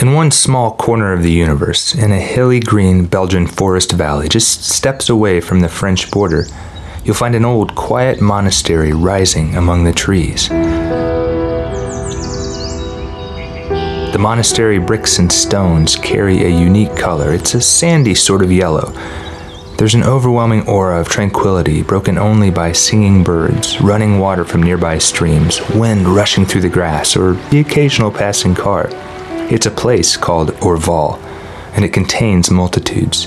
In 0.00 0.14
one 0.14 0.30
small 0.30 0.76
corner 0.76 1.12
of 1.12 1.22
the 1.22 1.30
universe, 1.30 1.94
in 1.94 2.10
a 2.10 2.18
hilly 2.18 2.58
green 2.58 3.04
Belgian 3.04 3.46
forest 3.46 3.92
valley 3.92 4.30
just 4.30 4.64
steps 4.64 5.10
away 5.10 5.42
from 5.42 5.60
the 5.60 5.68
French 5.68 6.10
border, 6.10 6.46
you'll 7.04 7.14
find 7.14 7.34
an 7.34 7.44
old, 7.44 7.74
quiet 7.74 8.18
monastery 8.18 8.94
rising 8.94 9.56
among 9.56 9.84
the 9.84 9.92
trees. 9.92 10.48
The 14.08 14.16
monastery 14.18 14.78
bricks 14.78 15.18
and 15.18 15.30
stones 15.30 15.96
carry 15.96 16.44
a 16.44 16.48
unique 16.48 16.96
color. 16.96 17.34
It's 17.34 17.52
a 17.52 17.60
sandy 17.60 18.14
sort 18.14 18.42
of 18.42 18.50
yellow. 18.50 18.92
There's 19.76 19.94
an 19.94 20.04
overwhelming 20.04 20.66
aura 20.66 20.98
of 20.98 21.10
tranquility, 21.10 21.82
broken 21.82 22.16
only 22.16 22.48
by 22.50 22.72
singing 22.72 23.22
birds, 23.22 23.78
running 23.82 24.18
water 24.18 24.46
from 24.46 24.62
nearby 24.62 24.96
streams, 24.96 25.60
wind 25.74 26.08
rushing 26.08 26.46
through 26.46 26.62
the 26.62 26.70
grass, 26.70 27.16
or 27.16 27.34
the 27.50 27.60
occasional 27.60 28.10
passing 28.10 28.54
car. 28.54 28.88
It's 29.50 29.66
a 29.66 29.70
place 29.70 30.16
called 30.16 30.50
Orval, 30.60 31.18
and 31.74 31.84
it 31.84 31.92
contains 31.92 32.52
multitudes. 32.52 33.26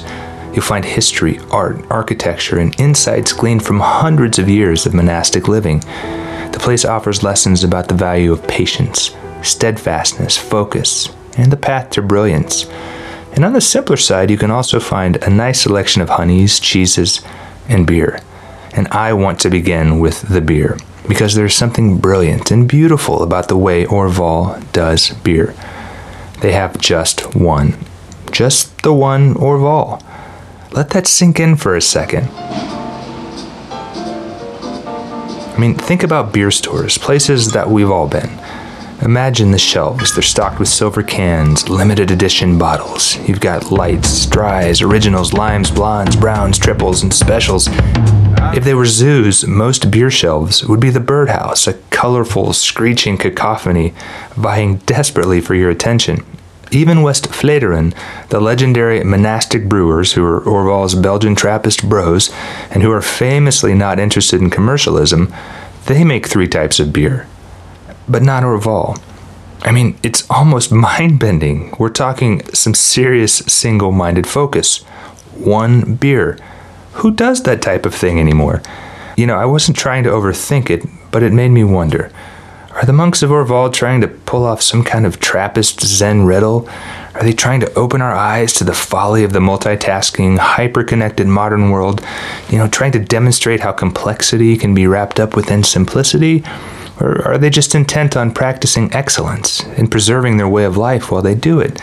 You'll 0.53 0.61
find 0.61 0.85
history, 0.85 1.39
art, 1.51 1.85
architecture, 1.89 2.59
and 2.59 2.79
insights 2.79 3.33
gleaned 3.33 3.65
from 3.65 3.81
hundreds 3.81 4.39
of 4.39 4.47
years 4.47 4.85
of 4.85 4.93
monastic 4.93 5.49
living. 5.49 5.79
The 5.79 6.59
place 6.61 6.85
offers 6.85 7.23
lessons 7.23 7.65
about 7.65 7.89
the 7.89 7.95
value 7.95 8.31
of 8.31 8.47
patience, 8.47 9.13
steadfastness, 9.41 10.37
focus, 10.37 11.09
and 11.37 11.51
the 11.51 11.57
path 11.57 11.89
to 11.91 12.01
brilliance. 12.01 12.67
And 13.33 13.43
on 13.43 13.51
the 13.51 13.59
simpler 13.59 13.97
side, 13.97 14.31
you 14.31 14.37
can 14.37 14.51
also 14.51 14.79
find 14.79 15.17
a 15.17 15.29
nice 15.29 15.61
selection 15.61 16.01
of 16.01 16.07
honeys, 16.07 16.57
cheeses, 16.57 17.21
and 17.67 17.85
beer. 17.85 18.21
And 18.73 18.87
I 18.87 19.11
want 19.11 19.41
to 19.41 19.49
begin 19.49 19.99
with 19.99 20.21
the 20.21 20.41
beer 20.41 20.77
because 21.05 21.35
there's 21.35 21.53
something 21.53 21.97
brilliant 21.97 22.49
and 22.49 22.65
beautiful 22.65 23.23
about 23.23 23.49
the 23.49 23.57
way 23.57 23.85
Orval 23.85 24.71
does 24.71 25.09
beer. 25.09 25.53
They 26.43 26.51
have 26.51 26.77
just 26.77 27.35
one, 27.37 27.77
just 28.29 28.81
the 28.81 28.93
one 28.93 29.33
Orval. 29.35 30.03
Let 30.73 30.89
that 30.89 31.07
sink 31.07 31.39
in 31.39 31.55
for 31.55 31.73
a 31.73 31.81
second. 31.81 32.27
I 35.51 35.55
mean, 35.57 35.75
think 35.75 36.03
about 36.03 36.33
beer 36.33 36.51
stores, 36.51 36.97
places 36.97 37.53
that 37.53 37.69
we've 37.69 37.89
all 37.89 38.09
been. 38.09 38.29
Imagine 39.01 39.51
the 39.51 39.57
shelves. 39.57 40.13
They're 40.13 40.21
stocked 40.21 40.59
with 40.59 40.67
silver 40.67 41.01
cans, 41.01 41.69
limited 41.69 42.11
edition 42.11 42.57
bottles. 42.57 43.17
You've 43.25 43.39
got 43.39 43.71
lights, 43.71 44.25
dries, 44.25 44.81
originals, 44.81 45.31
limes, 45.31 45.71
blondes, 45.71 46.17
browns, 46.17 46.57
triples, 46.57 47.03
and 47.03 47.13
specials. 47.13 47.69
If 48.53 48.65
they 48.65 48.73
were 48.73 48.85
zoos, 48.85 49.47
most 49.47 49.89
beer 49.89 50.11
shelves 50.11 50.65
would 50.65 50.81
be 50.81 50.89
the 50.89 50.99
birdhouse, 50.99 51.67
a 51.67 51.75
colorful, 51.89 52.51
screeching 52.51 53.17
cacophony 53.17 53.93
vying 54.35 54.79
desperately 54.79 55.39
for 55.39 55.55
your 55.55 55.69
attention. 55.69 56.25
Even 56.73 57.03
West 57.03 57.29
Vleteren, 57.29 57.93
the 58.29 58.39
legendary 58.39 59.03
monastic 59.03 59.69
brewers 59.69 60.13
who 60.13 60.25
are 60.25 60.41
Orval's 60.41 60.95
Belgian 60.95 61.35
Trappist 61.35 61.87
bros 61.87 62.31
and 62.71 62.81
who 62.81 62.91
are 62.91 63.01
famously 63.01 63.75
not 63.75 63.99
interested 63.99 64.41
in 64.41 64.49
commercialism, 64.49 65.33
they 65.85 66.03
make 66.03 66.25
three 66.25 66.47
types 66.47 66.79
of 66.79 66.91
beer. 66.91 67.27
But 68.07 68.23
not 68.23 68.43
Orval. 68.43 68.99
I 69.61 69.71
mean, 69.71 69.97
it's 70.03 70.29
almost 70.29 70.71
mind 70.87 71.19
bending. 71.19 71.73
We're 71.77 71.89
talking 71.89 72.43
some 72.53 72.73
serious 72.73 73.37
single 73.37 73.91
minded 73.91 74.25
focus. 74.25 74.79
One 75.35 75.95
beer. 75.95 76.39
Who 76.93 77.11
does 77.11 77.43
that 77.43 77.61
type 77.61 77.85
of 77.85 77.93
thing 77.93 78.19
anymore? 78.19 78.61
You 79.15 79.27
know, 79.27 79.35
I 79.35 79.45
wasn't 79.45 79.77
trying 79.77 80.03
to 80.05 80.09
overthink 80.09 80.69
it, 80.69 80.83
but 81.11 81.23
it 81.23 81.33
made 81.33 81.49
me 81.49 81.63
wonder. 81.63 82.11
Are 82.83 82.85
the 82.85 82.91
monks 82.91 83.23
of 83.23 83.29
Orval 83.29 83.71
trying 83.71 84.01
to 84.01 84.09
pull 84.09 84.43
off 84.43 84.61
some 84.61 84.83
kind 84.83 85.05
of 85.05 85.21
Trappist 85.21 85.79
Zen 85.79 86.25
riddle? 86.25 86.67
Are 87.15 87.23
they 87.23 87.31
trying 87.31 87.61
to 87.61 87.73
open 87.75 88.01
our 88.01 88.13
eyes 88.13 88.51
to 88.55 88.65
the 88.65 88.73
folly 88.73 89.23
of 89.23 89.31
the 89.31 89.39
multitasking, 89.39 90.37
hyper-connected 90.37 91.25
modern 91.25 91.69
world? 91.69 92.05
You 92.49 92.57
know, 92.57 92.67
trying 92.67 92.91
to 92.91 92.99
demonstrate 92.99 93.61
how 93.61 93.71
complexity 93.71 94.57
can 94.57 94.73
be 94.73 94.85
wrapped 94.85 95.17
up 95.17 95.33
within 95.33 95.63
simplicity? 95.63 96.43
Or 96.99 97.25
are 97.25 97.37
they 97.37 97.49
just 97.49 97.73
intent 97.73 98.17
on 98.17 98.33
practicing 98.33 98.91
excellence 98.91 99.61
and 99.77 99.89
preserving 99.89 100.35
their 100.35 100.49
way 100.49 100.65
of 100.65 100.75
life 100.75 101.09
while 101.09 101.21
they 101.21 101.35
do 101.35 101.61
it? 101.61 101.81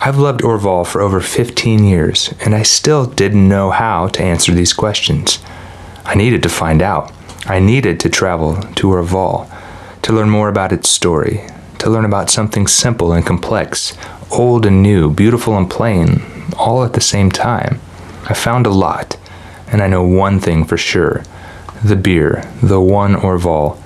I've 0.00 0.18
loved 0.18 0.42
Orval 0.42 0.86
for 0.86 1.00
over 1.00 1.20
15 1.20 1.82
years, 1.82 2.32
and 2.44 2.54
I 2.54 2.62
still 2.62 3.06
didn't 3.06 3.48
know 3.48 3.72
how 3.72 4.06
to 4.06 4.22
answer 4.22 4.52
these 4.52 4.72
questions. 4.72 5.40
I 6.04 6.14
needed 6.14 6.44
to 6.44 6.48
find 6.48 6.80
out. 6.80 7.10
I 7.46 7.58
needed 7.58 7.98
to 7.98 8.08
travel 8.08 8.54
to 8.54 8.86
Orval 8.86 9.50
to 10.02 10.12
learn 10.12 10.28
more 10.28 10.48
about 10.48 10.72
its 10.72 10.88
story, 10.88 11.40
to 11.78 11.88
learn 11.88 12.04
about 12.04 12.30
something 12.30 12.66
simple 12.66 13.12
and 13.12 13.24
complex, 13.24 13.96
old 14.30 14.66
and 14.66 14.82
new, 14.82 15.10
beautiful 15.10 15.56
and 15.56 15.70
plain, 15.70 16.22
all 16.56 16.84
at 16.84 16.92
the 16.92 17.00
same 17.00 17.30
time. 17.30 17.80
I 18.24 18.34
found 18.34 18.66
a 18.66 18.70
lot, 18.70 19.16
and 19.68 19.82
I 19.82 19.86
know 19.86 20.04
one 20.04 20.40
thing 20.40 20.64
for 20.64 20.76
sure 20.76 21.22
the 21.84 21.96
beer, 21.96 22.48
the 22.62 22.80
one 22.80 23.14
Orval, 23.14 23.76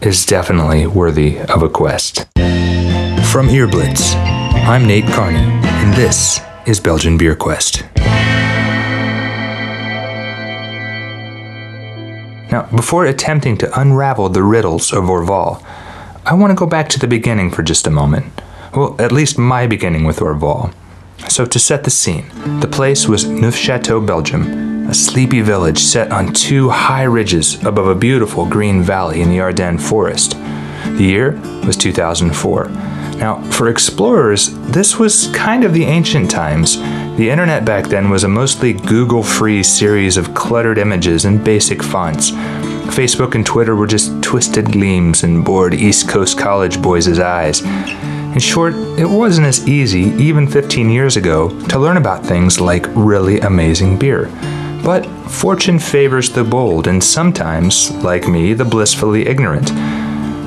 is 0.00 0.26
definitely 0.26 0.86
worthy 0.86 1.38
of 1.38 1.62
a 1.62 1.68
quest. 1.68 2.26
From 3.30 3.48
Earblitz, 3.48 4.14
I'm 4.66 4.86
Nate 4.86 5.06
Carney, 5.06 5.38
and 5.38 5.94
this 5.94 6.40
is 6.66 6.80
Belgian 6.80 7.16
Beer 7.16 7.36
Quest. 7.36 7.84
Now, 12.50 12.62
before 12.74 13.04
attempting 13.04 13.56
to 13.58 13.80
unravel 13.80 14.28
the 14.28 14.42
riddles 14.42 14.92
of 14.92 15.04
Orval, 15.04 15.62
I 16.24 16.34
want 16.34 16.50
to 16.50 16.54
go 16.54 16.66
back 16.66 16.88
to 16.90 16.98
the 16.98 17.06
beginning 17.06 17.50
for 17.50 17.62
just 17.62 17.86
a 17.86 17.90
moment. 17.90 18.40
Well, 18.74 18.96
at 18.98 19.12
least 19.12 19.38
my 19.38 19.66
beginning 19.66 20.04
with 20.04 20.18
Orval. 20.18 20.72
So, 21.28 21.44
to 21.44 21.58
set 21.58 21.84
the 21.84 21.90
scene, 21.90 22.28
the 22.60 22.68
place 22.68 23.06
was 23.08 23.24
Neufchâteau, 23.24 24.06
Belgium, 24.06 24.88
a 24.88 24.94
sleepy 24.94 25.42
village 25.42 25.78
set 25.78 26.10
on 26.10 26.32
two 26.32 26.70
high 26.70 27.02
ridges 27.02 27.62
above 27.64 27.86
a 27.86 27.94
beautiful 27.94 28.46
green 28.46 28.82
valley 28.82 29.20
in 29.20 29.28
the 29.28 29.40
Ardennes 29.40 29.86
forest. 29.86 30.32
The 30.96 31.04
year 31.04 31.32
was 31.66 31.76
2004. 31.76 32.68
Now, 33.18 33.42
for 33.50 33.68
explorers, 33.68 34.56
this 34.70 34.98
was 34.98 35.26
kind 35.34 35.64
of 35.64 35.74
the 35.74 35.84
ancient 35.84 36.30
times. 36.30 36.76
The 37.18 37.30
internet 37.30 37.64
back 37.64 37.88
then 37.88 38.10
was 38.10 38.22
a 38.22 38.28
mostly 38.28 38.72
Google 38.72 39.24
free 39.24 39.64
series 39.64 40.16
of 40.16 40.34
cluttered 40.34 40.78
images 40.78 41.24
and 41.24 41.42
basic 41.42 41.82
fonts. 41.82 42.30
Facebook 42.94 43.34
and 43.34 43.44
Twitter 43.44 43.74
were 43.74 43.88
just 43.88 44.22
twisted 44.22 44.70
gleams 44.70 45.24
in 45.24 45.42
bored 45.42 45.74
East 45.74 46.08
Coast 46.08 46.38
college 46.38 46.80
boys' 46.80 47.18
eyes. 47.18 47.60
In 47.64 48.38
short, 48.38 48.74
it 48.96 49.04
wasn't 49.04 49.48
as 49.48 49.66
easy, 49.66 50.14
even 50.22 50.46
15 50.46 50.90
years 50.90 51.16
ago, 51.16 51.48
to 51.66 51.80
learn 51.80 51.96
about 51.96 52.24
things 52.24 52.60
like 52.60 52.86
really 52.94 53.40
amazing 53.40 53.98
beer. 53.98 54.30
But 54.84 55.04
fortune 55.28 55.80
favors 55.80 56.30
the 56.30 56.44
bold, 56.44 56.86
and 56.86 57.02
sometimes, 57.02 57.90
like 57.96 58.28
me, 58.28 58.54
the 58.54 58.64
blissfully 58.64 59.26
ignorant. 59.26 59.70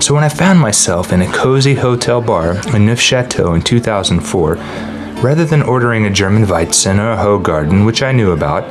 So 0.02 0.14
when 0.14 0.24
I 0.24 0.30
found 0.30 0.58
myself 0.58 1.12
in 1.12 1.22
a 1.22 1.34
cozy 1.34 1.76
hotel 1.76 2.22
bar 2.22 2.52
in 2.52 2.86
Neufchâteau 2.88 3.58
in 3.58 3.62
2004, 3.62 5.01
rather 5.22 5.46
than 5.46 5.62
ordering 5.62 6.06
a 6.06 6.10
German 6.10 6.46
Weizen 6.46 6.98
or 6.98 7.12
a 7.12 7.18
Hoegaarden, 7.18 7.86
which 7.86 8.02
I 8.02 8.12
knew 8.12 8.32
about, 8.32 8.64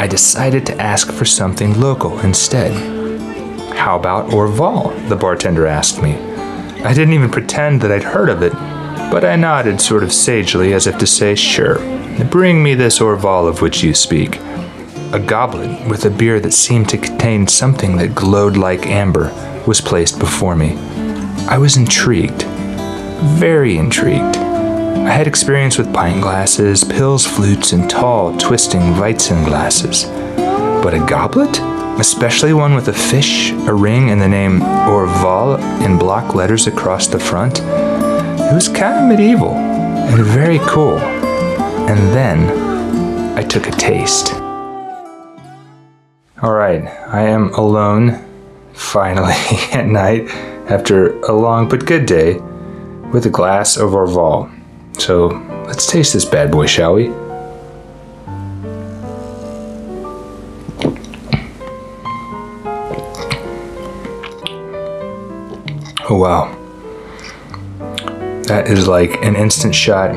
I 0.00 0.06
decided 0.06 0.64
to 0.66 0.80
ask 0.80 1.12
for 1.12 1.24
something 1.24 1.80
local 1.80 2.20
instead. 2.20 2.72
How 3.74 3.98
about 3.98 4.30
Orval? 4.30 5.08
the 5.08 5.16
bartender 5.16 5.66
asked 5.66 6.00
me. 6.00 6.14
I 6.84 6.94
didn't 6.94 7.14
even 7.14 7.30
pretend 7.30 7.80
that 7.80 7.90
I'd 7.90 8.04
heard 8.04 8.28
of 8.28 8.42
it, 8.42 8.52
but 9.10 9.24
I 9.24 9.34
nodded 9.34 9.80
sort 9.80 10.04
of 10.04 10.12
sagely 10.12 10.72
as 10.72 10.86
if 10.86 10.98
to 10.98 11.06
say, 11.06 11.34
Sure, 11.34 11.78
bring 12.30 12.62
me 12.62 12.74
this 12.74 13.00
Orval 13.00 13.48
of 13.48 13.60
which 13.60 13.82
you 13.82 13.92
speak. 13.92 14.36
A 15.12 15.18
goblet 15.18 15.88
with 15.88 16.04
a 16.04 16.10
beer 16.10 16.38
that 16.40 16.52
seemed 16.52 16.88
to 16.90 16.98
contain 16.98 17.46
something 17.46 17.96
that 17.96 18.14
glowed 18.14 18.56
like 18.56 18.86
amber 18.86 19.32
was 19.66 19.80
placed 19.80 20.18
before 20.18 20.54
me. 20.54 20.76
I 21.48 21.58
was 21.58 21.76
intrigued, 21.76 22.42
very 23.38 23.76
intrigued. 23.76 24.41
I 25.04 25.10
had 25.10 25.26
experience 25.26 25.78
with 25.78 25.92
pint 25.92 26.22
glasses, 26.22 26.84
pils, 26.84 27.26
flutes, 27.26 27.72
and 27.72 27.90
tall, 27.90 28.38
twisting 28.38 28.80
Weizen 28.94 29.44
glasses. 29.44 30.04
But 30.80 30.94
a 30.94 31.04
goblet? 31.04 31.58
Especially 31.98 32.52
one 32.52 32.76
with 32.76 32.86
a 32.86 32.92
fish, 32.92 33.50
a 33.50 33.74
ring, 33.74 34.10
and 34.10 34.22
the 34.22 34.28
name 34.28 34.60
Orval 34.60 35.58
in 35.84 35.98
block 35.98 36.36
letters 36.36 36.68
across 36.68 37.08
the 37.08 37.18
front? 37.18 37.58
It 37.58 38.54
was 38.54 38.68
kind 38.68 38.96
of 39.00 39.08
medieval 39.08 39.54
and 39.54 40.24
very 40.24 40.60
cool. 40.60 40.98
And 40.98 41.98
then 42.14 43.36
I 43.36 43.42
took 43.42 43.66
a 43.66 43.72
taste. 43.72 44.32
All 46.42 46.52
right, 46.52 46.84
I 47.08 47.22
am 47.22 47.52
alone 47.54 48.24
finally 48.72 49.34
at 49.72 49.86
night 49.88 50.28
after 50.70 51.18
a 51.22 51.32
long 51.32 51.68
but 51.68 51.86
good 51.86 52.06
day 52.06 52.34
with 53.12 53.26
a 53.26 53.30
glass 53.30 53.76
of 53.76 53.90
Orval. 53.90 54.61
So 54.98 55.28
let's 55.66 55.86
taste 55.86 56.12
this 56.12 56.24
bad 56.24 56.50
boy, 56.50 56.66
shall 56.66 56.94
we? 56.94 57.08
Oh 66.08 66.16
wow. 66.16 66.58
That 68.48 68.66
is 68.68 68.86
like 68.86 69.12
an 69.24 69.34
instant 69.34 69.74
shot 69.74 70.10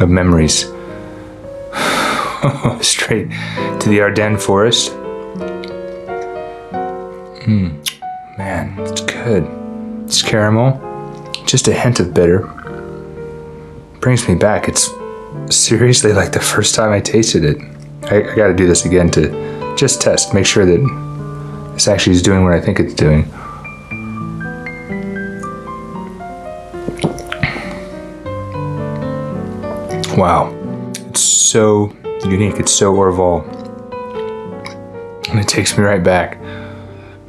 of 0.00 0.08
memories. 0.08 0.66
Straight 2.80 3.30
to 3.80 3.88
the 3.88 4.00
Ardennes 4.02 4.44
forest. 4.44 4.92
Hmm, 7.42 7.80
man, 8.38 8.78
it's 8.78 9.00
good. 9.00 9.48
It's 10.04 10.22
caramel, 10.22 10.80
just 11.44 11.66
a 11.66 11.72
hint 11.72 11.98
of 11.98 12.14
bitter. 12.14 12.55
Brings 14.06 14.28
me 14.28 14.36
back. 14.36 14.68
It's 14.68 14.88
seriously 15.50 16.12
like 16.12 16.30
the 16.30 16.38
first 16.38 16.76
time 16.76 16.92
I 16.92 17.00
tasted 17.00 17.44
it. 17.44 17.56
I, 18.04 18.30
I 18.30 18.36
gotta 18.36 18.54
do 18.54 18.64
this 18.64 18.84
again 18.86 19.10
to 19.10 19.74
just 19.76 20.00
test, 20.00 20.32
make 20.32 20.46
sure 20.46 20.64
that 20.64 21.72
this 21.72 21.88
actually 21.88 22.14
is 22.14 22.22
doing 22.22 22.44
what 22.44 22.52
I 22.52 22.60
think 22.60 22.78
it's 22.78 22.94
doing. 22.94 23.28
Wow. 30.16 30.54
It's 31.08 31.20
so 31.20 31.92
unique. 32.24 32.60
It's 32.60 32.70
so 32.70 32.94
Orval. 32.94 33.42
And 35.30 35.40
it 35.40 35.48
takes 35.48 35.76
me 35.76 35.82
right 35.82 36.04
back. 36.04 36.40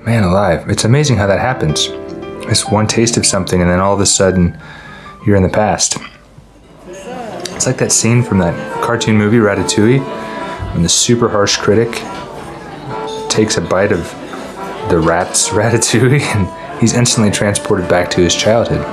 Man 0.05 0.23
alive. 0.25 0.69
It's 0.69 0.85
amazing 0.85 1.17
how 1.17 1.25
that 1.25 1.39
happens. 1.39 1.87
It's 2.47 2.69
one 2.69 2.85
taste 2.85 3.17
of 3.17 3.25
something, 3.25 3.63
and 3.63 3.71
then 3.71 3.79
all 3.79 3.95
of 3.95 3.99
a 3.99 4.05
sudden, 4.05 4.55
you're 5.25 5.37
in 5.37 5.41
the 5.41 5.49
past. 5.49 5.97
It's 7.57 7.65
like 7.65 7.79
that 7.79 7.91
scene 7.91 8.21
from 8.21 8.37
that 8.37 8.83
cartoon 8.83 9.17
movie, 9.17 9.37
Ratatouille, 9.37 9.99
when 10.75 10.83
the 10.83 10.89
super 10.89 11.27
harsh 11.27 11.57
critic 11.57 11.89
takes 13.31 13.57
a 13.57 13.61
bite 13.61 13.91
of 13.91 14.03
the 14.91 14.99
rat's 14.99 15.49
ratatouille 15.57 16.21
and 16.21 16.79
he's 16.79 16.93
instantly 16.93 17.31
transported 17.31 17.89
back 17.89 18.11
to 18.11 18.21
his 18.21 18.35
childhood. 18.35 18.85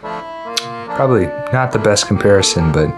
Probably 0.00 1.26
not 1.52 1.72
the 1.72 1.78
best 1.78 2.06
comparison, 2.06 2.72
but 2.72 2.88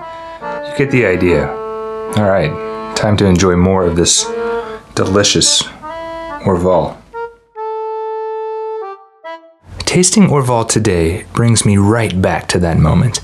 you 0.68 0.78
get 0.78 0.92
the 0.92 1.04
idea. 1.04 1.48
All 1.48 2.30
right, 2.30 2.94
time 2.94 3.16
to 3.16 3.26
enjoy 3.26 3.56
more 3.56 3.84
of 3.84 3.96
this 3.96 4.24
delicious 4.94 5.64
Orval. 6.44 6.96
Tasting 9.80 10.28
Orval 10.28 10.68
today 10.68 11.24
brings 11.32 11.66
me 11.66 11.76
right 11.76 12.22
back 12.22 12.46
to 12.46 12.60
that 12.60 12.78
moment. 12.78 13.18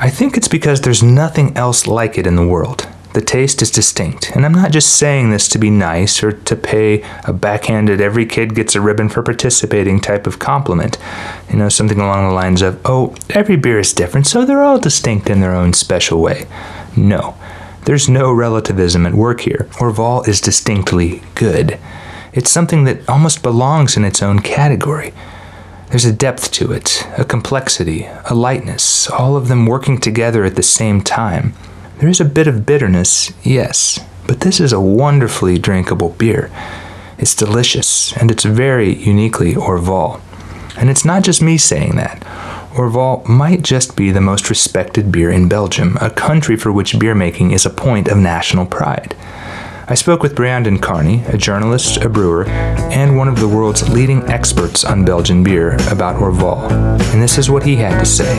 I 0.00 0.10
think 0.10 0.36
it's 0.36 0.46
because 0.46 0.80
there's 0.80 1.02
nothing 1.02 1.56
else 1.56 1.88
like 1.88 2.18
it 2.18 2.26
in 2.26 2.36
the 2.36 2.46
world. 2.46 2.86
The 3.14 3.20
taste 3.20 3.62
is 3.62 3.70
distinct, 3.72 4.30
and 4.30 4.46
I'm 4.46 4.52
not 4.52 4.70
just 4.70 4.96
saying 4.96 5.30
this 5.30 5.48
to 5.48 5.58
be 5.58 5.70
nice 5.70 6.22
or 6.22 6.30
to 6.30 6.54
pay 6.54 7.02
a 7.24 7.32
backhanded 7.32 8.00
every 8.00 8.24
kid 8.24 8.54
gets 8.54 8.76
a 8.76 8.80
ribbon 8.80 9.08
for 9.08 9.24
participating 9.24 10.00
type 10.00 10.28
of 10.28 10.38
compliment. 10.38 10.98
You 11.50 11.56
know, 11.56 11.68
something 11.68 11.98
along 11.98 12.28
the 12.28 12.34
lines 12.34 12.62
of, 12.62 12.80
oh, 12.84 13.16
every 13.30 13.56
beer 13.56 13.80
is 13.80 13.92
different, 13.92 14.28
so 14.28 14.44
they're 14.44 14.62
all 14.62 14.78
distinct 14.78 15.28
in 15.28 15.40
their 15.40 15.54
own 15.54 15.72
special 15.72 16.20
way. 16.20 16.46
No, 16.96 17.36
there's 17.84 18.08
no 18.08 18.30
relativism 18.30 19.04
at 19.04 19.14
work 19.14 19.40
here. 19.40 19.66
Orval 19.80 20.28
is 20.28 20.40
distinctly 20.40 21.22
good. 21.34 21.76
It's 22.32 22.52
something 22.52 22.84
that 22.84 23.08
almost 23.08 23.42
belongs 23.42 23.96
in 23.96 24.04
its 24.04 24.22
own 24.22 24.42
category. 24.42 25.12
There's 25.90 26.04
a 26.04 26.12
depth 26.12 26.52
to 26.52 26.70
it, 26.72 27.06
a 27.16 27.24
complexity, 27.24 28.06
a 28.26 28.34
lightness, 28.34 29.08
all 29.08 29.36
of 29.36 29.48
them 29.48 29.64
working 29.64 29.98
together 29.98 30.44
at 30.44 30.54
the 30.54 30.62
same 30.62 31.00
time. 31.00 31.54
There 31.98 32.10
is 32.10 32.20
a 32.20 32.26
bit 32.26 32.46
of 32.46 32.66
bitterness, 32.66 33.32
yes, 33.42 33.98
but 34.26 34.40
this 34.40 34.60
is 34.60 34.72
a 34.72 34.80
wonderfully 34.80 35.58
drinkable 35.58 36.10
beer. 36.10 36.50
It's 37.16 37.34
delicious, 37.34 38.14
and 38.18 38.30
it's 38.30 38.44
very 38.44 38.94
uniquely 38.94 39.54
Orval. 39.54 40.20
And 40.76 40.90
it's 40.90 41.06
not 41.06 41.24
just 41.24 41.40
me 41.40 41.56
saying 41.56 41.96
that. 41.96 42.20
Orval 42.74 43.26
might 43.26 43.62
just 43.62 43.96
be 43.96 44.10
the 44.10 44.20
most 44.20 44.50
respected 44.50 45.10
beer 45.10 45.30
in 45.30 45.48
Belgium, 45.48 45.96
a 46.02 46.10
country 46.10 46.56
for 46.56 46.70
which 46.70 46.98
beer 46.98 47.14
making 47.14 47.52
is 47.52 47.64
a 47.64 47.70
point 47.70 48.08
of 48.08 48.18
national 48.18 48.66
pride. 48.66 49.16
I 49.90 49.94
spoke 49.94 50.22
with 50.22 50.34
Breandán 50.34 50.82
Kearney, 50.82 51.24
a 51.28 51.38
journalist, 51.38 51.96
a 52.04 52.10
brewer, 52.10 52.44
and 52.46 53.16
one 53.16 53.26
of 53.26 53.40
the 53.40 53.48
world's 53.48 53.88
leading 53.88 54.22
experts 54.24 54.84
on 54.84 55.02
Belgian 55.02 55.42
beer 55.42 55.76
about 55.90 56.16
Orval. 56.16 56.70
And 57.14 57.22
this 57.22 57.38
is 57.38 57.48
what 57.48 57.62
he 57.62 57.76
had 57.76 57.98
to 57.98 58.04
say. 58.04 58.36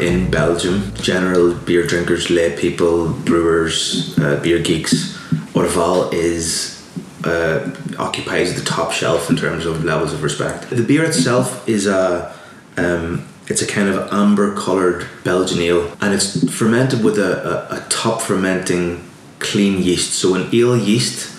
In 0.00 0.30
Belgium, 0.30 0.94
general 0.94 1.52
beer 1.52 1.84
drinkers, 1.84 2.30
lay 2.30 2.56
people, 2.56 3.12
brewers, 3.24 4.16
uh, 4.20 4.38
beer 4.40 4.60
geeks, 4.60 5.18
Orval 5.52 6.14
is 6.14 6.88
uh, 7.24 7.74
occupies 7.98 8.54
the 8.54 8.64
top 8.64 8.92
shelf 8.92 9.28
in 9.28 9.34
terms 9.34 9.66
of 9.66 9.84
levels 9.84 10.12
of 10.12 10.22
respect. 10.22 10.70
The 10.70 10.84
beer 10.84 11.02
itself 11.02 11.68
is 11.68 11.88
a 11.88 12.32
um, 12.76 13.26
it's 13.48 13.62
a 13.62 13.66
kind 13.66 13.88
of 13.88 14.12
amber 14.12 14.54
coloured 14.54 15.06
Belgian 15.24 15.60
ale, 15.60 15.96
and 16.00 16.14
it's 16.14 16.48
fermented 16.52 17.02
with 17.02 17.18
a, 17.18 17.68
a, 17.70 17.76
a, 17.76 17.86
top 17.88 18.22
fermenting 18.22 19.02
clean 19.40 19.82
yeast. 19.82 20.14
So 20.14 20.34
an 20.34 20.48
ale 20.54 20.76
yeast, 20.76 21.30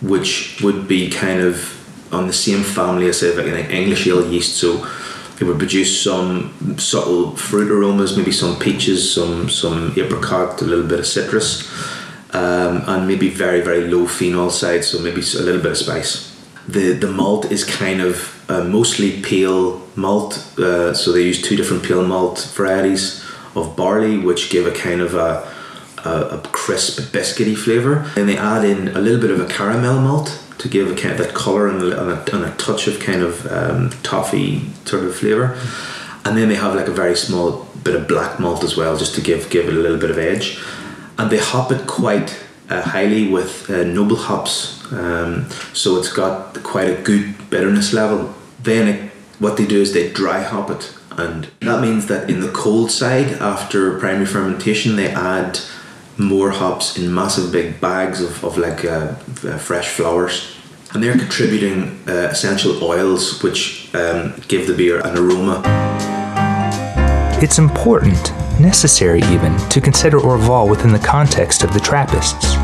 which 0.00 0.60
would 0.62 0.86
be 0.86 1.10
kind 1.10 1.40
of 1.40 1.74
on 2.12 2.26
the 2.26 2.32
same 2.32 2.62
family 2.62 3.08
as 3.08 3.20
say 3.20 3.34
like 3.34 3.46
an 3.46 3.70
English 3.70 4.06
ale 4.06 4.26
yeast. 4.30 4.56
So 4.56 4.86
it 5.40 5.44
would 5.44 5.58
produce 5.58 6.00
some 6.02 6.78
subtle 6.78 7.36
fruit 7.36 7.70
aromas, 7.70 8.16
maybe 8.16 8.32
some 8.32 8.58
peaches, 8.58 9.12
some 9.12 9.48
some 9.48 9.92
apricot, 9.96 10.62
a 10.62 10.64
little 10.64 10.86
bit 10.86 11.00
of 11.00 11.06
citrus, 11.06 11.68
um, 12.34 12.82
and 12.86 13.08
maybe 13.08 13.28
very 13.30 13.60
very 13.60 13.88
low 13.88 14.06
phenol 14.06 14.50
side. 14.50 14.84
So 14.84 15.00
maybe 15.00 15.20
a 15.20 15.42
little 15.42 15.60
bit 15.60 15.72
of 15.72 15.76
spice. 15.76 16.27
The 16.68 16.92
the 16.92 17.10
malt 17.10 17.50
is 17.50 17.64
kind 17.64 18.00
of 18.00 18.38
uh, 18.48 18.64
mostly 18.64 19.20
pale 19.22 19.82
malt. 19.96 20.34
Uh, 20.58 20.94
so 20.94 21.12
they 21.12 21.22
use 21.22 21.40
two 21.42 21.56
different 21.56 21.82
pale 21.82 22.04
malt 22.06 22.50
varieties 22.54 23.24
of 23.54 23.76
barley, 23.76 24.18
which 24.18 24.50
give 24.50 24.66
a 24.66 24.72
kind 24.72 25.00
of 25.00 25.14
a, 25.14 25.50
a, 26.04 26.10
a 26.36 26.38
crisp, 26.52 27.00
biscuity 27.12 27.56
flavour. 27.56 28.10
And 28.16 28.28
they 28.28 28.36
add 28.36 28.64
in 28.64 28.88
a 28.88 29.00
little 29.00 29.20
bit 29.20 29.30
of 29.30 29.40
a 29.40 29.46
caramel 29.46 30.00
malt 30.00 30.42
to 30.58 30.68
give 30.68 30.90
a 30.90 30.94
kind 30.94 31.12
of 31.12 31.18
that 31.18 31.34
colour 31.34 31.68
and 31.68 31.82
a, 31.82 32.34
and 32.34 32.44
a, 32.44 32.50
touch 32.56 32.88
of 32.88 32.98
kind 33.00 33.22
of 33.22 33.46
um, 33.46 33.90
toffee 34.02 34.68
sort 34.84 35.04
of 35.04 35.14
flavour. 35.14 35.58
And 36.24 36.36
then 36.36 36.48
they 36.48 36.56
have 36.56 36.74
like 36.74 36.88
a 36.88 36.92
very 36.92 37.16
small 37.16 37.66
bit 37.84 37.94
of 37.94 38.08
black 38.08 38.38
malt 38.40 38.64
as 38.64 38.76
well, 38.76 38.96
just 38.96 39.14
to 39.14 39.20
give 39.20 39.50
give 39.50 39.68
it 39.68 39.74
a 39.74 39.78
little 39.78 39.98
bit 39.98 40.10
of 40.10 40.18
edge. 40.18 40.62
And 41.16 41.30
they 41.30 41.38
hop 41.38 41.72
it 41.72 41.86
quite 41.86 42.44
uh, 42.68 42.82
highly 42.82 43.28
with 43.28 43.70
uh, 43.70 43.84
noble 43.84 44.16
hops, 44.16 44.90
um, 44.92 45.48
so 45.72 45.96
it's 45.98 46.12
got 46.12 46.62
quite 46.62 46.90
a 46.90 47.02
good 47.02 47.34
bitterness 47.50 47.92
level. 47.92 48.34
Then 48.62 48.88
it, 48.88 49.10
what 49.38 49.56
they 49.56 49.66
do 49.66 49.80
is 49.80 49.92
they 49.92 50.10
dry 50.12 50.42
hop 50.42 50.70
it, 50.70 50.94
and 51.12 51.50
that 51.60 51.80
means 51.80 52.06
that 52.06 52.28
in 52.30 52.40
the 52.40 52.50
cold 52.50 52.90
side, 52.90 53.32
after 53.40 53.98
primary 53.98 54.26
fermentation, 54.26 54.96
they 54.96 55.10
add 55.10 55.60
more 56.16 56.50
hops 56.50 56.98
in 56.98 57.14
massive 57.14 57.52
big 57.52 57.80
bags 57.80 58.20
of, 58.20 58.44
of 58.44 58.58
like 58.58 58.84
uh, 58.84 59.14
uh 59.44 59.58
fresh 59.58 59.88
flowers. 59.88 60.54
And 60.92 61.02
they're 61.02 61.18
contributing 61.18 62.00
uh, 62.08 62.30
essential 62.32 62.82
oils 62.82 63.42
which 63.42 63.94
um, 63.94 64.34
give 64.48 64.66
the 64.66 64.74
beer 64.74 65.00
an 65.04 65.18
aroma. 65.18 65.62
It's 67.42 67.58
important, 67.58 68.32
necessary 68.60 69.20
even, 69.24 69.56
to 69.68 69.80
consider 69.80 70.18
Orval 70.18 70.68
within 70.68 70.92
the 70.92 70.98
context 70.98 71.62
of 71.62 71.72
the 71.72 71.80
Trappists. 71.80 72.54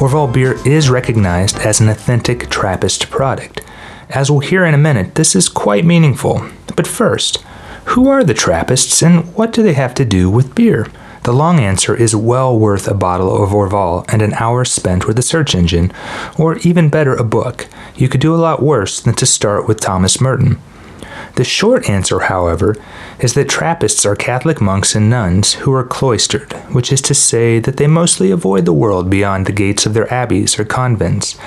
Orval 0.00 0.32
beer 0.32 0.56
is 0.66 0.90
recognized 0.90 1.56
as 1.58 1.80
an 1.80 1.88
authentic 1.88 2.48
Trappist 2.50 3.10
product. 3.10 3.62
As 4.10 4.30
we'll 4.30 4.40
hear 4.40 4.64
in 4.64 4.74
a 4.74 4.78
minute, 4.78 5.16
this 5.16 5.34
is 5.34 5.48
quite 5.48 5.84
meaningful. 5.84 6.48
But 6.76 6.86
first, 6.86 7.44
who 7.86 8.08
are 8.08 8.22
the 8.22 8.34
Trappists 8.34 9.02
and 9.02 9.34
what 9.34 9.52
do 9.52 9.62
they 9.62 9.74
have 9.74 9.94
to 9.94 10.04
do 10.04 10.30
with 10.30 10.54
beer? 10.54 10.86
The 11.24 11.32
long 11.32 11.58
answer 11.58 11.94
is 11.94 12.14
well 12.16 12.58
worth 12.58 12.88
a 12.88 12.94
bottle 12.94 13.42
of 13.42 13.50
Orval 13.50 14.04
and 14.08 14.22
an 14.22 14.34
hour 14.34 14.64
spent 14.64 15.06
with 15.06 15.18
a 15.18 15.22
search 15.22 15.54
engine, 15.54 15.92
or 16.38 16.56
even 16.58 16.88
better, 16.88 17.14
a 17.14 17.24
book. 17.24 17.66
You 17.96 18.08
could 18.08 18.20
do 18.20 18.34
a 18.34 18.36
lot 18.36 18.62
worse 18.62 19.00
than 19.00 19.14
to 19.14 19.26
start 19.26 19.66
with 19.68 19.80
Thomas 19.80 20.20
Merton. 20.20 20.58
The 21.34 21.44
short 21.44 21.88
answer, 21.88 22.20
however, 22.20 22.76
is 23.20 23.34
that 23.34 23.48
Trappists 23.48 24.04
are 24.04 24.16
Catholic 24.16 24.60
monks 24.60 24.94
and 24.94 25.08
nuns 25.08 25.54
who 25.54 25.72
are 25.72 25.84
cloistered, 25.84 26.52
which 26.72 26.92
is 26.92 27.00
to 27.02 27.14
say 27.14 27.58
that 27.60 27.76
they 27.76 27.86
mostly 27.86 28.30
avoid 28.30 28.64
the 28.64 28.72
world 28.72 29.08
beyond 29.08 29.46
the 29.46 29.52
gates 29.52 29.86
of 29.86 29.94
their 29.94 30.12
abbeys 30.12 30.58
or 30.58 30.64
convents. 30.64 31.38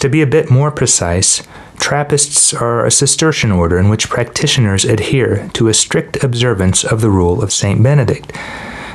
To 0.00 0.08
be 0.08 0.22
a 0.22 0.26
bit 0.26 0.50
more 0.50 0.70
precise, 0.70 1.42
Trappists 1.78 2.52
are 2.52 2.84
a 2.84 2.90
Cistercian 2.90 3.52
order 3.52 3.78
in 3.78 3.88
which 3.88 4.10
practitioners 4.10 4.84
adhere 4.84 5.48
to 5.54 5.68
a 5.68 5.74
strict 5.74 6.22
observance 6.22 6.84
of 6.84 7.00
the 7.00 7.10
rule 7.10 7.42
of 7.42 7.52
St. 7.52 7.82
Benedict. 7.82 8.32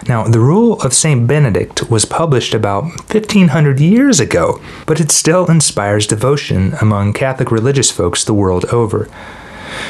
Now, 0.08 0.26
the 0.26 0.40
Rule 0.40 0.82
of 0.82 0.94
St. 0.94 1.26
Benedict 1.26 1.90
was 1.90 2.04
published 2.04 2.54
about 2.54 2.84
1500 2.84 3.80
years 3.80 4.20
ago, 4.20 4.62
but 4.86 5.00
it 5.00 5.12
still 5.12 5.50
inspires 5.50 6.06
devotion 6.06 6.76
among 6.82 7.14
Catholic 7.14 7.52
religious 7.52 7.90
folks 7.90 8.24
the 8.24 8.34
world 8.34 8.66
over. 8.66 9.10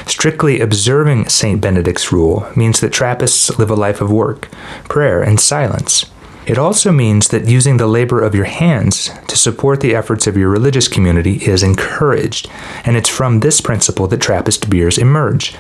Strictly 0.05 0.59
observing 0.59 1.29
St. 1.29 1.59
Benedict's 1.59 2.11
rule 2.11 2.47
means 2.55 2.79
that 2.79 2.93
Trappists 2.93 3.57
live 3.57 3.69
a 3.69 3.75
life 3.75 4.01
of 4.01 4.11
work, 4.11 4.49
prayer, 4.89 5.21
and 5.21 5.39
silence. 5.39 6.05
It 6.45 6.57
also 6.57 6.91
means 6.91 7.29
that 7.29 7.47
using 7.47 7.77
the 7.77 7.87
labor 7.87 8.21
of 8.21 8.35
your 8.35 8.45
hands 8.45 9.09
to 9.27 9.37
support 9.37 9.79
the 9.79 9.95
efforts 9.95 10.27
of 10.27 10.35
your 10.35 10.49
religious 10.49 10.89
community 10.89 11.35
is 11.37 11.63
encouraged, 11.63 12.49
and 12.85 12.97
it's 12.97 13.09
from 13.09 13.39
this 13.39 13.61
principle 13.61 14.07
that 14.07 14.21
Trappist 14.21 14.69
beers 14.69 14.97
emerge. 14.97 15.55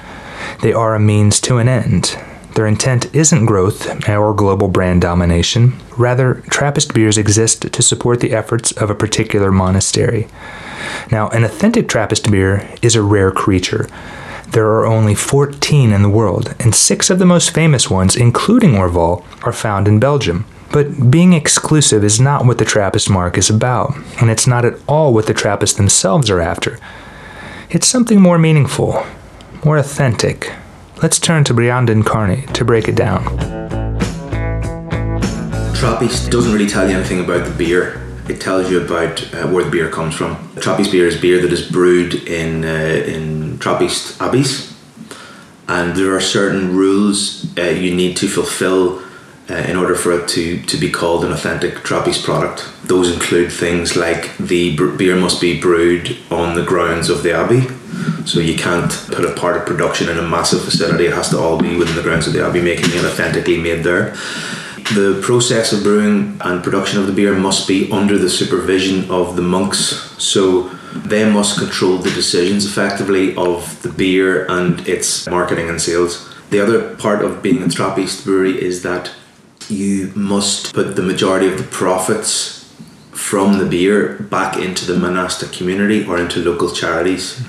They 0.61 0.73
are 0.73 0.93
a 0.93 0.99
means 0.99 1.39
to 1.41 1.57
an 1.57 1.69
end. 1.69 2.17
Their 2.55 2.67
intent 2.67 3.13
isn't 3.15 3.45
growth 3.45 4.07
or 4.09 4.33
global 4.33 4.67
brand 4.67 5.01
domination. 5.01 5.73
Rather, 5.97 6.43
Trappist 6.49 6.93
beers 6.93 7.17
exist 7.17 7.71
to 7.71 7.81
support 7.81 8.19
the 8.19 8.33
efforts 8.33 8.71
of 8.73 8.89
a 8.89 8.95
particular 8.95 9.51
monastery. 9.51 10.27
Now, 11.11 11.29
an 11.29 11.43
authentic 11.43 11.87
Trappist 11.87 12.31
beer 12.31 12.69
is 12.81 12.95
a 12.95 13.01
rare 13.01 13.31
creature. 13.31 13.87
There 14.51 14.67
are 14.67 14.85
only 14.85 15.15
14 15.15 15.91
in 15.91 16.03
the 16.03 16.09
world, 16.09 16.55
and 16.59 16.75
six 16.75 17.09
of 17.09 17.19
the 17.19 17.25
most 17.25 17.53
famous 17.53 17.89
ones, 17.89 18.15
including 18.15 18.73
Orval, 18.73 19.25
are 19.43 19.53
found 19.53 19.87
in 19.87 19.99
Belgium. 19.99 20.45
But 20.71 21.11
being 21.11 21.33
exclusive 21.33 22.03
is 22.03 22.19
not 22.19 22.45
what 22.45 22.57
the 22.57 22.65
Trappist 22.65 23.09
mark 23.09 23.37
is 23.37 23.49
about, 23.49 23.95
and 24.19 24.29
it's 24.29 24.47
not 24.47 24.65
at 24.65 24.79
all 24.87 25.13
what 25.13 25.27
the 25.27 25.33
Trappists 25.33 25.77
themselves 25.77 26.29
are 26.29 26.41
after. 26.41 26.79
It's 27.69 27.87
something 27.87 28.21
more 28.21 28.37
meaningful, 28.37 29.03
more 29.63 29.77
authentic. 29.77 30.51
Let's 31.01 31.19
turn 31.19 31.43
to 31.45 31.53
Breandán 31.53 32.05
Kearney 32.05 32.45
to 32.53 32.63
break 32.63 32.87
it 32.87 32.95
down. 32.95 33.23
Trappist 35.75 36.31
doesn't 36.31 36.53
really 36.53 36.67
tell 36.67 36.87
you 36.87 36.95
anything 36.95 37.19
about 37.19 37.45
the 37.45 37.51
beer. 37.51 38.02
It 38.27 38.39
tells 38.39 38.71
you 38.71 38.81
about 38.81 39.21
uh, 39.33 39.47
where 39.47 39.65
the 39.65 39.71
beer 39.71 39.89
comes 39.89 40.15
from. 40.15 40.37
Trappist 40.61 40.91
beer 40.91 41.07
is 41.07 41.19
beer 41.19 41.41
that 41.41 41.51
is 41.51 41.69
brewed 41.69 42.13
in 42.13 42.63
uh, 42.63 43.03
in 43.05 43.59
Trappist 43.59 44.17
abbeys, 44.19 44.73
and 45.67 45.95
there 45.95 46.15
are 46.15 46.21
certain 46.21 46.75
rules 46.75 47.45
uh, 47.57 47.63
you 47.63 47.93
need 47.93 48.15
to 48.17 48.27
fulfill 48.27 49.03
uh, 49.49 49.55
in 49.55 49.75
order 49.75 49.95
for 49.95 50.13
it 50.13 50.27
to, 50.29 50.61
to 50.63 50.77
be 50.77 50.89
called 50.89 51.25
an 51.25 51.31
authentic 51.31 51.83
Trappist 51.83 52.23
product. 52.23 52.65
Those 52.85 53.11
include 53.11 53.51
things 53.51 53.95
like 53.97 54.37
the 54.37 54.75
beer 54.97 55.15
must 55.15 55.41
be 55.41 55.59
brewed 55.59 56.17
on 56.31 56.55
the 56.55 56.63
grounds 56.63 57.09
of 57.09 57.23
the 57.23 57.33
abbey. 57.33 57.67
So 58.25 58.39
you 58.39 58.55
can't 58.55 58.91
put 59.11 59.25
a 59.25 59.33
part 59.33 59.57
of 59.57 59.65
production 59.65 60.09
in 60.09 60.17
a 60.17 60.21
massive 60.27 60.63
facility. 60.63 61.05
It 61.05 61.13
has 61.13 61.29
to 61.29 61.37
all 61.37 61.61
be 61.61 61.75
within 61.75 61.95
the 61.95 62.01
grounds 62.01 62.25
of 62.25 62.33
the 62.33 62.45
abbey, 62.45 62.61
making 62.61 62.91
it 62.91 63.03
authentically 63.03 63.57
made 63.57 63.83
there. 63.83 64.15
The 64.91 65.21
process 65.23 65.71
of 65.71 65.83
brewing 65.83 66.37
and 66.41 66.63
production 66.63 66.99
of 66.99 67.07
the 67.07 67.13
beer 67.13 67.33
must 67.33 67.67
be 67.67 67.91
under 67.91 68.17
the 68.17 68.29
supervision 68.29 69.09
of 69.09 69.35
the 69.35 69.41
monks. 69.41 69.79
So 70.21 70.69
they 70.93 71.29
must 71.29 71.57
control 71.57 71.97
the 71.97 72.11
decisions 72.11 72.65
effectively 72.65 73.35
of 73.35 73.81
the 73.81 73.89
beer 73.89 74.45
and 74.49 74.87
its 74.87 75.27
marketing 75.27 75.69
and 75.69 75.81
sales. 75.81 76.29
The 76.49 76.59
other 76.59 76.95
part 76.95 77.23
of 77.23 77.41
being 77.41 77.63
a 77.63 77.69
Trappist 77.69 78.25
brewery 78.25 78.61
is 78.61 78.83
that 78.83 79.11
you 79.69 80.11
must 80.15 80.73
put 80.73 80.95
the 80.95 81.01
majority 81.01 81.47
of 81.47 81.57
the 81.57 81.63
profits 81.63 82.71
from 83.11 83.57
the 83.57 83.65
beer 83.65 84.19
back 84.29 84.57
into 84.57 84.85
the 84.85 84.97
monastic 84.97 85.51
community 85.51 86.05
or 86.05 86.19
into 86.19 86.43
local 86.43 86.69
charities. 86.71 87.41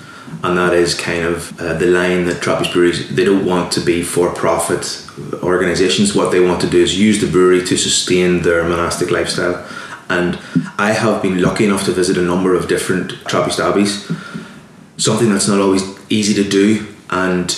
And 0.45 0.59
that 0.59 0.75
is 0.75 0.95
kind 0.95 1.25
of 1.25 1.59
uh, 1.59 1.73
the 1.79 1.87
line 1.87 2.27
that 2.27 2.43
Trappist 2.43 2.75
breweries, 2.75 3.17
they 3.17 3.25
don't 3.25 3.47
want 3.47 3.73
to 3.73 3.81
be 3.81 4.03
for 4.03 4.31
profit 4.35 5.03
organizations. 5.43 6.15
What 6.15 6.33
they 6.33 6.41
want 6.41 6.61
to 6.61 6.69
do 6.69 6.83
is 6.83 6.99
use 6.99 7.19
the 7.19 7.27
brewery 7.27 7.65
to 7.65 7.79
sustain 7.79 8.43
their 8.43 8.63
monastic 8.63 9.11
lifestyle. 9.11 9.67
And 10.11 10.39
I 10.77 10.93
have 10.93 11.23
been 11.23 11.41
lucky 11.41 11.65
enough 11.65 11.87
to 11.87 11.93
visit 11.93 12.19
a 12.19 12.23
number 12.23 12.55
of 12.55 12.69
different 12.69 13.13
Trappist 13.27 13.59
abbeys, 13.59 14.05
something 14.99 15.31
that's 15.31 15.49
not 15.49 15.61
always 15.61 15.83
easy 16.11 16.35
to 16.43 16.47
do. 16.47 16.89
And 17.09 17.51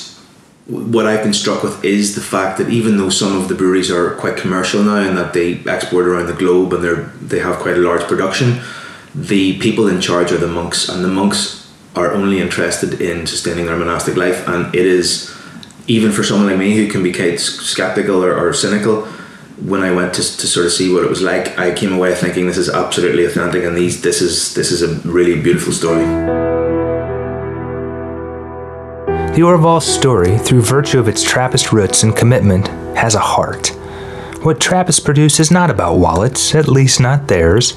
what 0.66 1.07
I've 1.07 1.25
been 1.25 1.35
struck 1.35 1.64
with 1.64 1.85
is 1.85 2.14
the 2.14 2.21
fact 2.21 2.57
that 2.59 2.69
even 2.69 2.99
though 2.99 3.09
some 3.09 3.37
of 3.37 3.49
the 3.49 3.57
breweries 3.57 3.90
are 3.90 4.14
quite 4.14 4.37
commercial 4.37 4.85
now 4.85 4.99
and 4.99 5.19
that 5.19 5.33
they 5.33 5.59
export 5.66 6.07
around 6.07 6.26
the 6.26 6.35
globe 6.35 6.73
and 6.73 6.85
they're 6.85 7.11
they 7.21 7.40
have 7.40 7.57
quite 7.57 7.76
a 7.76 7.81
large 7.81 8.02
production, 8.02 8.61
the 9.12 9.59
people 9.59 9.88
in 9.88 10.00
charge 10.00 10.31
are 10.31 10.38
the 10.38 10.47
monks, 10.47 10.88
and 10.88 11.02
the 11.02 11.09
monks 11.09 11.65
are 11.97 12.12
only 12.12 12.41
interested 12.41 13.00
in 13.00 13.26
sustaining 13.26 13.67
their 13.67 13.76
monastic 13.76 14.17
life. 14.17 14.47
And 14.47 14.73
it 14.75 14.87
is 14.87 15.35
even 15.88 16.12
for 16.12 16.23
someone 16.23 16.49
like 16.49 16.59
me 16.59 16.76
who 16.76 16.88
can 16.88 17.03
be 17.03 17.12
quite 17.12 17.41
skeptical 17.41 18.23
or, 18.23 18.37
or 18.37 18.53
cynical. 18.53 19.07
When 19.65 19.83
I 19.83 19.91
went 19.93 20.12
to, 20.15 20.21
to 20.21 20.47
sort 20.47 20.67
of 20.67 20.73
see 20.73 20.93
what 20.93 21.03
it 21.03 21.09
was 21.09 21.23
like, 21.23 21.59
I 21.59 21.73
came 21.73 21.95
away 21.95 22.15
thinking 22.15 22.47
this 22.47 22.59
is 22.59 22.69
absolutely 22.69 23.25
authentic, 23.25 23.65
and 23.65 23.75
these 23.75 24.03
this 24.03 24.21
is 24.21 24.55
this 24.55 24.71
is 24.71 24.83
a 24.83 25.09
really 25.09 25.41
beautiful 25.41 25.73
story. 25.73 26.05
The 29.35 29.43
Orval 29.43 29.81
story, 29.81 30.37
through 30.38 30.61
virtue 30.61 30.99
of 30.99 31.09
its 31.09 31.23
Trappist 31.23 31.73
roots 31.73 32.03
and 32.03 32.15
commitment, 32.15 32.69
has 32.99 33.15
a 33.15 33.21
heart. 33.21 33.75
What 34.47 34.61
Trappists 34.61 35.00
produce 35.00 35.41
is 35.41 35.50
not 35.50 35.71
about 35.71 35.99
wallets, 35.99 36.55
at 36.55 36.69
least 36.69 37.00
not 37.00 37.26
theirs. 37.26 37.75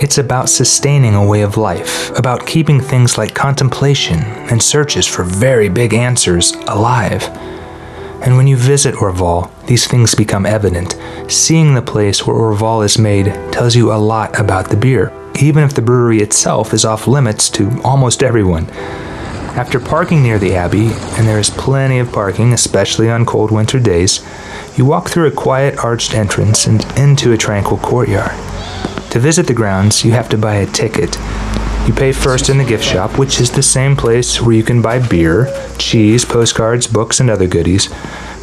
It's 0.00 0.16
about 0.16 0.48
sustaining 0.48 1.14
a 1.14 1.26
way 1.26 1.42
of 1.42 1.58
life, 1.58 2.08
about 2.18 2.46
keeping 2.46 2.80
things 2.80 3.18
like 3.18 3.34
contemplation 3.34 4.20
and 4.50 4.62
searches 4.62 5.06
for 5.06 5.24
very 5.24 5.68
big 5.68 5.92
answers 5.92 6.52
alive. 6.68 7.22
And 8.22 8.38
when 8.38 8.46
you 8.46 8.56
visit 8.56 8.94
Orval, 8.94 9.50
these 9.66 9.86
things 9.86 10.14
become 10.14 10.46
evident. 10.46 10.98
Seeing 11.30 11.74
the 11.74 11.82
place 11.82 12.26
where 12.26 12.34
Orval 12.34 12.82
is 12.82 12.96
made 12.96 13.26
tells 13.52 13.76
you 13.76 13.92
a 13.92 14.00
lot 14.00 14.40
about 14.40 14.70
the 14.70 14.76
beer, 14.78 15.12
even 15.38 15.64
if 15.64 15.74
the 15.74 15.82
brewery 15.82 16.22
itself 16.22 16.72
is 16.72 16.86
off 16.86 17.06
limits 17.06 17.50
to 17.50 17.78
almost 17.82 18.22
everyone. 18.22 18.64
After 19.56 19.80
parking 19.80 20.22
near 20.22 20.38
the 20.38 20.54
Abbey, 20.54 20.88
and 21.16 21.26
there 21.26 21.38
is 21.38 21.48
plenty 21.48 21.98
of 21.98 22.12
parking, 22.12 22.52
especially 22.52 23.08
on 23.08 23.24
cold 23.24 23.50
winter 23.50 23.80
days, 23.80 24.22
you 24.76 24.84
walk 24.84 25.08
through 25.08 25.28
a 25.28 25.30
quiet 25.30 25.82
arched 25.82 26.14
entrance 26.14 26.66
and 26.66 26.84
into 26.98 27.32
a 27.32 27.38
tranquil 27.38 27.78
courtyard. 27.78 28.32
To 29.12 29.18
visit 29.18 29.46
the 29.46 29.54
grounds, 29.54 30.04
you 30.04 30.12
have 30.12 30.28
to 30.28 30.36
buy 30.36 30.56
a 30.56 30.66
ticket. 30.66 31.16
You 31.86 31.94
pay 31.94 32.12
first 32.12 32.50
in 32.50 32.58
the 32.58 32.64
gift 32.64 32.84
shop, 32.84 33.18
which 33.18 33.40
is 33.40 33.50
the 33.50 33.62
same 33.62 33.96
place 33.96 34.42
where 34.42 34.54
you 34.54 34.62
can 34.62 34.82
buy 34.82 34.98
beer, 34.98 35.48
cheese, 35.78 36.26
postcards, 36.26 36.86
books, 36.86 37.18
and 37.18 37.30
other 37.30 37.46
goodies, 37.46 37.88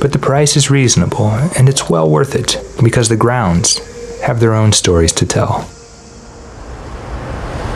but 0.01 0.13
the 0.13 0.19
price 0.19 0.57
is 0.57 0.71
reasonable, 0.71 1.29
and 1.55 1.69
it's 1.69 1.91
well 1.91 2.09
worth 2.09 2.33
it 2.33 2.57
because 2.83 3.09
the 3.09 3.15
grounds 3.15 3.77
have 4.21 4.39
their 4.39 4.55
own 4.55 4.71
stories 4.71 5.13
to 5.13 5.27
tell. 5.27 5.69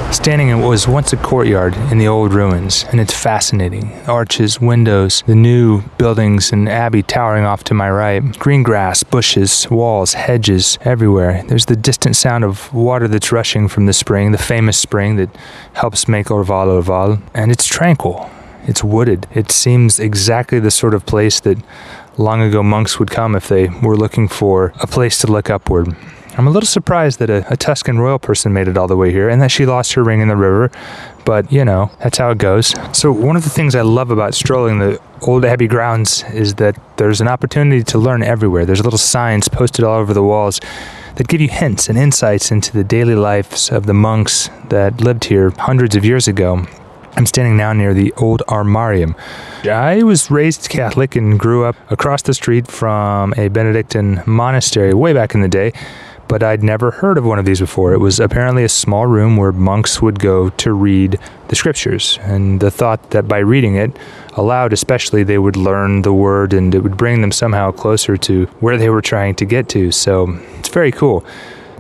Standing 0.10 0.48
in 0.50 0.62
what 0.62 0.70
was 0.70 0.88
once 0.88 1.14
a 1.14 1.18
courtyard 1.18 1.76
in 1.92 1.98
the 1.98 2.08
old 2.08 2.34
ruins, 2.34 2.86
and 2.92 3.00
it's 3.00 3.14
fascinating. 3.14 3.92
Arches, 4.08 4.60
windows, 4.60 5.22
the 5.28 5.36
new 5.36 5.82
buildings 5.98 6.52
and 6.52 6.68
abbey 6.68 7.04
towering 7.04 7.44
off 7.44 7.64
to 7.66 7.74
my 7.74 7.92
right. 7.92 8.22
Green 8.40 8.64
grass, 8.64 9.04
bushes, 9.04 9.70
walls, 9.70 10.14
hedges 10.14 10.80
everywhere. 10.82 11.44
There's 11.48 11.66
the 11.66 11.76
distant 11.76 12.16
sound 12.16 12.44
of 12.44 12.74
water 12.74 13.08
that's 13.08 13.32
rushing 13.32 13.68
from 13.68 13.86
the 13.86 13.94
spring, 13.94 14.32
the 14.32 14.38
famous 14.38 14.78
spring 14.78 15.18
that 15.18 15.30
helps 15.74 16.08
make 16.08 16.28
Orval 16.28 16.82
Orval, 16.82 17.22
and 17.34 17.52
it's 17.52 17.66
tranquil. 17.66 18.30
It's 18.66 18.84
wooded. 18.84 19.28
It 19.34 19.52
seems 19.52 20.00
exactly 20.00 20.60
the 20.60 20.72
sort 20.72 20.94
of 20.94 21.06
place 21.06 21.40
that 21.42 21.58
long 22.18 22.42
ago 22.42 22.64
monks 22.64 22.98
would 22.98 23.12
come 23.12 23.36
if 23.36 23.48
they 23.48 23.68
were 23.68 23.96
looking 23.96 24.28
for 24.28 24.74
a 24.80 24.88
place 24.88 25.20
to 25.20 25.28
look 25.28 25.50
upward. 25.50 25.96
I'm 26.38 26.46
a 26.46 26.52
little 26.52 26.68
surprised 26.68 27.18
that 27.18 27.32
a, 27.32 27.52
a, 27.52 27.58
Tuscan 27.58 27.98
royal 27.98 28.20
person 28.20 28.54
made 28.54 28.68
it 28.68 28.78
all 28.78 28.88
the 28.88 28.96
way 28.96 29.12
here 29.12 29.28
and 29.28 29.42
that 29.42 29.50
she 29.50 29.66
lost 29.66 29.94
her 29.94 30.04
ring 30.04 30.22
in 30.22 30.28
the 30.28 30.36
river, 30.36 30.70
but 31.26 31.52
you 31.52 31.66
know, 31.66 31.90
that's 31.98 32.20
how 32.20 32.30
it 32.30 32.38
goes. 32.38 32.76
So, 32.94 33.12
one 33.12 33.36
of 33.36 33.44
the 33.44 33.50
things 33.50 33.74
I 33.74 33.82
love 33.82 34.12
about 34.12 34.36
strolling 34.36 34.78
the 34.78 35.02
old 35.24 35.44
Abbey 35.44 35.68
grounds 35.68 36.24
is 36.34 36.54
that 36.56 36.80
there's 36.98 37.22
an 37.22 37.28
opportunity 37.28 37.84
to 37.86 37.98
learn 37.98 38.22
everywhere. 38.22 38.68
There's 38.68 38.84
little 38.84 39.00
signs 39.00 39.48
posted 39.48 39.84
all 39.84 39.98
over 39.98 40.14
the 40.14 40.22
walls 40.22 40.62
that 41.16 41.28
give 41.28 41.42
you 41.42 41.50
hints 41.50 41.90
and 41.90 41.98
insights 41.98 42.52
into 42.52 42.72
the 42.72 42.84
daily 42.84 43.16
lives 43.16 43.72
of 43.72 43.88
the 43.88 43.96
monks 43.96 44.52
that 44.70 45.02
lived 45.02 45.24
here 45.24 45.50
hundreds 45.58 45.96
of 45.96 46.06
years 46.06 46.28
ago. 46.28 46.68
I'm 47.16 47.26
standing 47.26 47.58
now 47.58 47.74
near 47.74 47.96
the 47.96 48.14
old 48.18 48.44
Armarium. 48.48 49.16
I 49.66 50.04
was 50.04 50.30
raised 50.30 50.70
Catholic 50.70 51.16
and 51.16 51.40
grew 51.40 51.66
up 51.66 51.76
across 51.90 52.22
the 52.22 52.36
street 52.36 52.68
from 52.68 53.34
a 53.38 53.48
Benedictine 53.48 54.22
monastery 54.28 54.94
way 54.94 55.14
back 55.14 55.34
in 55.34 55.42
the 55.42 55.48
day 55.48 55.74
but 56.28 56.44
I'd 56.44 56.64
never 56.64 56.92
heard 56.92 57.18
of 57.18 57.26
one 57.26 57.40
of 57.40 57.46
these 57.46 57.60
before. 57.60 57.94
It 57.94 58.00
was 58.00 58.20
apparently 58.20 58.64
a 58.64 58.70
small 58.70 59.08
room 59.08 59.38
where 59.38 59.52
monks 59.52 60.02
would 60.02 60.20
go 60.20 60.50
to 60.50 60.74
read 60.74 61.20
the 61.48 61.56
scriptures, 61.56 62.20
and 62.22 62.60
the 62.60 62.72
thought 62.72 63.12
that 63.12 63.28
by 63.28 63.40
reading 63.40 63.76
it 63.76 63.96
aloud, 64.34 64.74
especially, 64.74 65.24
they 65.24 65.38
would 65.38 65.56
learn 65.56 66.02
the 66.02 66.14
word 66.14 66.54
and 66.54 66.76
it 66.76 66.82
would 66.84 66.98
bring 66.98 67.22
them 67.22 67.32
somehow 67.32 67.72
closer 67.72 68.18
to 68.18 68.46
where 68.60 68.78
they 68.78 68.90
were 68.90 69.02
trying 69.02 69.36
to 69.36 69.46
get 69.46 69.70
to. 69.70 69.92
So 69.92 70.38
it's 70.60 70.70
very 70.70 70.92
cool. 70.92 71.26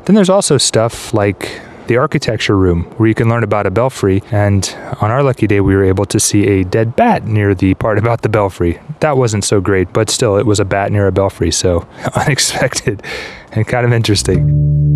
Then 0.06 0.16
there's 0.16 0.30
also 0.30 0.58
stuff 0.58 1.14
like 1.14 1.62
the 1.88 1.98
architecture 1.98 2.56
room 2.56 2.84
where 2.98 3.08
you 3.08 3.16
can 3.16 3.30
learn 3.30 3.44
about 3.44 3.66
a 3.66 3.72
belfry. 3.72 4.22
And 4.32 4.64
on 5.02 5.12
our 5.12 5.24
lucky 5.24 5.48
day, 5.48 5.62
we 5.62 5.76
were 5.76 5.84
able 5.84 6.06
to 6.06 6.20
see 6.20 6.48
a 6.48 6.64
dead 6.64 6.96
bat 6.96 7.26
near 7.26 7.56
the 7.56 7.74
part 7.76 7.98
about 7.98 8.22
the 8.22 8.30
belfry. 8.30 8.80
That 9.00 9.18
wasn't 9.18 9.44
so 9.44 9.62
great, 9.62 9.92
but 9.94 10.10
still, 10.10 10.38
it 10.38 10.46
was 10.46 10.60
a 10.60 10.66
bat 10.66 10.92
near 10.92 11.08
a 11.08 11.12
belfry, 11.12 11.52
so 11.52 11.88
unexpected 12.16 13.04
and 13.52 13.68
kind 13.68 13.86
of 13.86 13.94
interesting. 13.94 14.88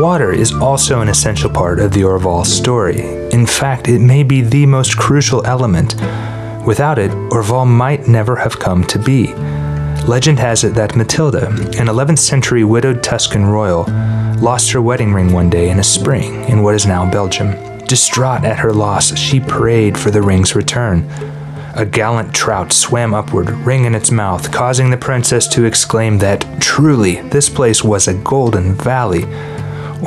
Water 0.00 0.32
is 0.32 0.52
also 0.52 1.00
an 1.00 1.08
essential 1.08 1.50
part 1.50 1.80
of 1.80 1.92
the 1.92 2.02
Orval 2.02 2.46
story. 2.46 3.00
In 3.32 3.46
fact, 3.46 3.88
it 3.88 3.98
may 3.98 4.22
be 4.22 4.42
the 4.42 4.64
most 4.64 4.96
crucial 4.96 5.44
element. 5.44 5.96
Without 6.66 6.98
it, 6.98 7.10
Orval 7.30 7.66
might 7.66 8.08
never 8.08 8.36
have 8.36 8.58
come 8.58 8.84
to 8.84 8.98
be. 8.98 9.32
Legend 10.06 10.38
has 10.38 10.64
it 10.64 10.74
that 10.74 10.96
Matilda, 10.96 11.48
an 11.48 11.86
11th 11.86 12.18
century 12.18 12.64
widowed 12.64 13.02
Tuscan 13.02 13.44
royal, 13.44 13.84
lost 14.40 14.70
her 14.72 14.80
wedding 14.80 15.12
ring 15.12 15.32
one 15.32 15.50
day 15.50 15.70
in 15.70 15.78
a 15.78 15.84
spring 15.84 16.44
in 16.48 16.62
what 16.62 16.74
is 16.74 16.86
now 16.86 17.10
Belgium. 17.10 17.78
Distraught 17.86 18.44
at 18.44 18.58
her 18.58 18.72
loss, 18.72 19.16
she 19.16 19.40
prayed 19.40 19.98
for 19.98 20.10
the 20.10 20.22
ring's 20.22 20.54
return. 20.54 21.08
A 21.74 21.86
gallant 21.86 22.34
trout 22.34 22.72
swam 22.72 23.14
upward, 23.14 23.50
ring 23.50 23.84
in 23.84 23.94
its 23.94 24.10
mouth, 24.10 24.50
causing 24.50 24.90
the 24.90 24.96
princess 24.96 25.46
to 25.48 25.64
exclaim 25.64 26.18
that 26.18 26.44
truly 26.60 27.20
this 27.28 27.48
place 27.48 27.84
was 27.84 28.08
a 28.08 28.14
golden 28.14 28.74
valley, 28.74 29.24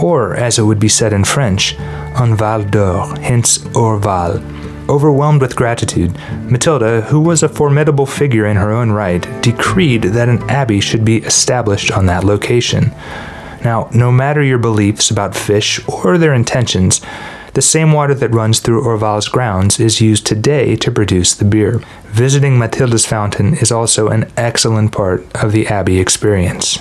or 0.01 0.35
as 0.35 0.59
it 0.59 0.63
would 0.63 0.79
be 0.79 0.89
said 0.89 1.13
in 1.13 1.23
French, 1.23 1.79
un 2.15 2.35
val 2.35 2.63
d'or, 2.63 3.15
hence 3.19 3.59
Orval. 3.75 4.60
Overwhelmed 4.91 5.41
with 5.41 5.55
gratitude, 5.55 6.17
Matilda, 6.49 6.99
who 6.99 7.21
was 7.21 7.43
a 7.43 7.47
formidable 7.47 8.05
figure 8.05 8.45
in 8.45 8.57
her 8.57 8.73
own 8.73 8.91
right, 8.91 9.25
decreed 9.41 10.03
that 10.03 10.27
an 10.27 10.43
abbey 10.49 10.81
should 10.81 11.05
be 11.05 11.19
established 11.19 11.93
on 11.93 12.07
that 12.07 12.25
location. 12.25 12.91
Now, 13.63 13.89
no 13.93 14.11
matter 14.11 14.43
your 14.43 14.57
beliefs 14.57 15.09
about 15.09 15.33
fish 15.33 15.79
or 15.87 16.17
their 16.17 16.33
intentions, 16.33 16.99
the 17.53 17.61
same 17.61 17.93
water 17.93 18.13
that 18.15 18.33
runs 18.33 18.59
through 18.59 18.83
Orval's 18.83 19.29
grounds 19.29 19.79
is 19.79 20.01
used 20.01 20.25
today 20.25 20.75
to 20.75 20.91
produce 20.91 21.35
the 21.35 21.45
beer. 21.45 21.81
Visiting 22.07 22.59
Matilda's 22.59 23.05
fountain 23.05 23.53
is 23.53 23.71
also 23.71 24.09
an 24.09 24.29
excellent 24.35 24.91
part 24.91 25.21
of 25.41 25.53
the 25.53 25.67
Abbey 25.67 25.99
experience. 26.01 26.79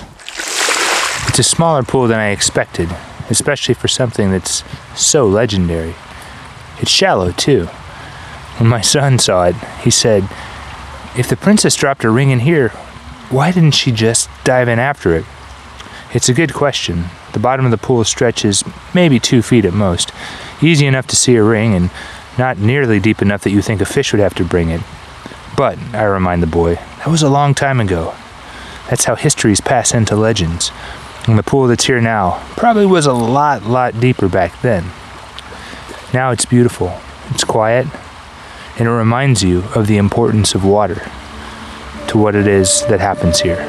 It's 1.29 1.39
a 1.39 1.43
smaller 1.43 1.83
pool 1.83 2.09
than 2.09 2.19
I 2.19 2.31
expected, 2.31 2.89
especially 3.29 3.73
for 3.73 3.87
something 3.87 4.31
that's 4.31 4.65
so 4.97 5.25
legendary. 5.25 5.95
It's 6.81 6.91
shallow, 6.91 7.31
too. 7.31 7.69
When 8.61 8.69
my 8.69 8.81
son 8.81 9.17
saw 9.17 9.45
it, 9.45 9.55
he 9.81 9.89
said, 9.89 10.29
If 11.17 11.27
the 11.27 11.35
princess 11.35 11.75
dropped 11.75 12.03
her 12.03 12.11
ring 12.11 12.29
in 12.29 12.41
here, 12.41 12.69
why 13.31 13.51
didn't 13.51 13.73
she 13.73 13.91
just 13.91 14.29
dive 14.43 14.67
in 14.67 14.77
after 14.77 15.15
it? 15.15 15.25
It's 16.13 16.29
a 16.29 16.33
good 16.35 16.53
question. 16.53 17.05
The 17.33 17.39
bottom 17.39 17.65
of 17.65 17.71
the 17.71 17.79
pool 17.79 18.03
stretches 18.03 18.63
maybe 18.93 19.19
two 19.19 19.41
feet 19.41 19.65
at 19.65 19.73
most, 19.73 20.11
easy 20.61 20.85
enough 20.85 21.07
to 21.07 21.15
see 21.15 21.37
a 21.37 21.43
ring 21.43 21.73
and 21.73 21.89
not 22.37 22.59
nearly 22.59 22.99
deep 22.99 23.23
enough 23.23 23.41
that 23.41 23.49
you 23.49 23.63
think 23.63 23.81
a 23.81 23.85
fish 23.85 24.13
would 24.13 24.21
have 24.21 24.35
to 24.35 24.45
bring 24.45 24.69
it. 24.69 24.81
But, 25.57 25.79
I 25.91 26.03
remind 26.03 26.43
the 26.43 26.47
boy, 26.47 26.75
that 26.75 27.07
was 27.07 27.23
a 27.23 27.31
long 27.31 27.55
time 27.55 27.79
ago. 27.79 28.13
That's 28.91 29.05
how 29.05 29.15
histories 29.15 29.59
pass 29.59 29.91
into 29.91 30.15
legends. 30.15 30.71
And 31.27 31.35
the 31.35 31.41
pool 31.41 31.65
that's 31.65 31.85
here 31.85 31.99
now 31.99 32.45
probably 32.57 32.85
was 32.85 33.07
a 33.07 33.13
lot, 33.13 33.63
lot 33.63 33.99
deeper 33.99 34.29
back 34.29 34.61
then. 34.61 34.83
Now 36.13 36.29
it's 36.29 36.45
beautiful, 36.45 37.01
it's 37.31 37.43
quiet, 37.43 37.87
and 38.77 38.87
it 38.87 38.91
reminds 38.91 39.43
you 39.43 39.63
of 39.75 39.87
the 39.87 39.97
importance 39.97 40.55
of 40.55 40.65
water 40.65 41.01
to 42.07 42.17
what 42.17 42.35
it 42.35 42.47
is 42.47 42.85
that 42.87 42.99
happens 42.99 43.39
here. 43.39 43.65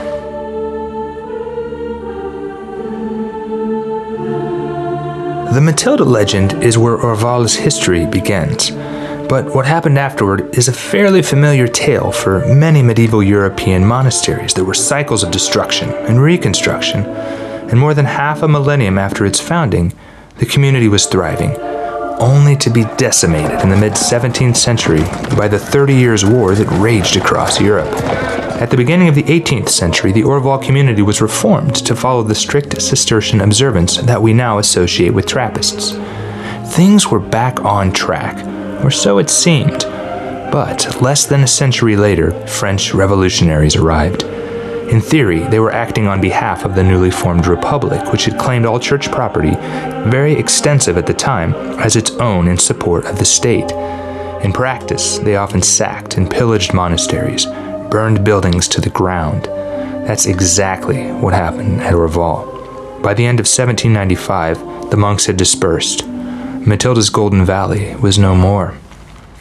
The 5.53 5.61
Matilda 5.61 6.05
legend 6.05 6.63
is 6.63 6.79
where 6.79 6.97
Orval's 6.97 7.55
history 7.55 8.07
begins, 8.07 8.71
but 9.29 9.55
what 9.55 9.67
happened 9.67 9.99
afterward 9.99 10.57
is 10.57 10.69
a 10.69 10.73
fairly 10.73 11.23
familiar 11.23 11.69
tale 11.69 12.11
for 12.11 12.47
many 12.47 12.83
medieval 12.83 13.23
European 13.23 13.85
monasteries. 13.85 14.55
There 14.55 14.65
were 14.65 14.75
cycles 14.75 15.23
of 15.23 15.31
destruction 15.31 15.91
and 15.91 16.23
reconstruction, 16.23 17.05
and 17.05 17.79
more 17.79 17.95
than 17.95 18.07
half 18.07 18.43
a 18.43 18.49
millennium 18.49 18.99
after 18.99 19.27
its 19.27 19.41
founding, 19.41 19.93
the 20.39 20.47
community 20.47 20.89
was 20.89 21.07
thriving 21.07 21.55
only 22.19 22.57
to 22.57 22.71
be 22.71 22.85
decimated 22.97 23.61
in 23.61 23.69
the 23.69 23.77
mid 23.77 23.93
17th 23.93 24.57
century 24.57 25.01
by 25.37 25.49
the 25.49 25.59
Thirty 25.59 25.95
Years' 25.95 26.25
War 26.25 26.55
that 26.55 26.67
raged 26.81 27.17
across 27.17 27.61
Europe. 27.61 27.93
At 28.63 28.71
the 28.71 28.77
beginning 28.77 29.09
of 29.09 29.15
the 29.15 29.25
18th 29.25 29.69
century, 29.69 30.13
the 30.13 30.23
Orval 30.23 30.63
community 30.63 31.03
was 31.03 31.21
reformed 31.21 31.75
to 31.85 31.97
follow 31.97 32.23
the 32.23 32.35
strict 32.35 32.81
Cistercian 32.81 33.41
observance 33.41 33.97
that 33.97 34.23
we 34.23 34.33
now 34.33 34.59
associate 34.59 35.15
with 35.15 35.27
Trappists. 35.27 35.93
Things 36.75 37.09
were 37.09 37.19
back 37.19 37.65
on 37.65 37.93
track, 37.93 38.45
or 38.85 38.91
so 38.91 39.19
it 39.19 39.31
seemed. 39.31 39.81
But 40.53 41.01
less 41.01 41.27
than 41.27 41.43
a 41.43 41.47
century 41.47 41.97
later, 41.97 42.31
French 42.47 42.95
revolutionaries 42.95 43.77
arrived. 43.77 44.25
In 44.93 45.01
theory, 45.01 45.41
they 45.45 45.59
were 45.59 45.73
acting 45.73 46.07
on 46.07 46.21
behalf 46.21 46.67
of 46.67 46.75
the 46.75 46.83
newly 46.83 47.11
formed 47.11 47.47
republic, 47.47 48.13
which 48.13 48.27
had 48.27 48.39
claimed 48.39 48.67
all 48.67 48.79
church 48.79 49.11
property, 49.11 49.53
very 50.11 50.35
extensive 50.35 50.99
at 50.99 51.07
the 51.07 51.15
time, 51.15 51.55
as 51.81 51.97
its 51.97 52.11
own 52.11 52.47
in 52.47 52.59
support 52.59 53.07
of 53.07 53.19
the 53.19 53.25
state. 53.25 53.73
In 54.45 54.53
practice, 54.53 55.19
they 55.19 55.37
often 55.37 55.63
sacked 55.63 56.19
and 56.19 56.31
pillaged 56.31 56.75
monasteries, 56.75 57.47
burned 57.91 58.23
buildings 58.23 58.69
to 58.69 58.83
the 58.83 58.91
ground. 58.91 59.47
That's 60.07 60.27
exactly 60.27 61.11
what 61.11 61.33
happened 61.33 61.81
at 61.81 61.95
Orval. 61.95 63.03
By 63.03 63.15
the 63.15 63.25
end 63.25 63.41
of 63.41 63.45
1795, 63.45 64.91
the 64.91 64.99
monks 64.99 65.25
had 65.25 65.39
dispersed. 65.39 66.07
Matilda's 66.07 67.09
Golden 67.09 67.47
Valley 67.47 67.95
was 67.95 68.19
no 68.19 68.35
more. 68.35 68.77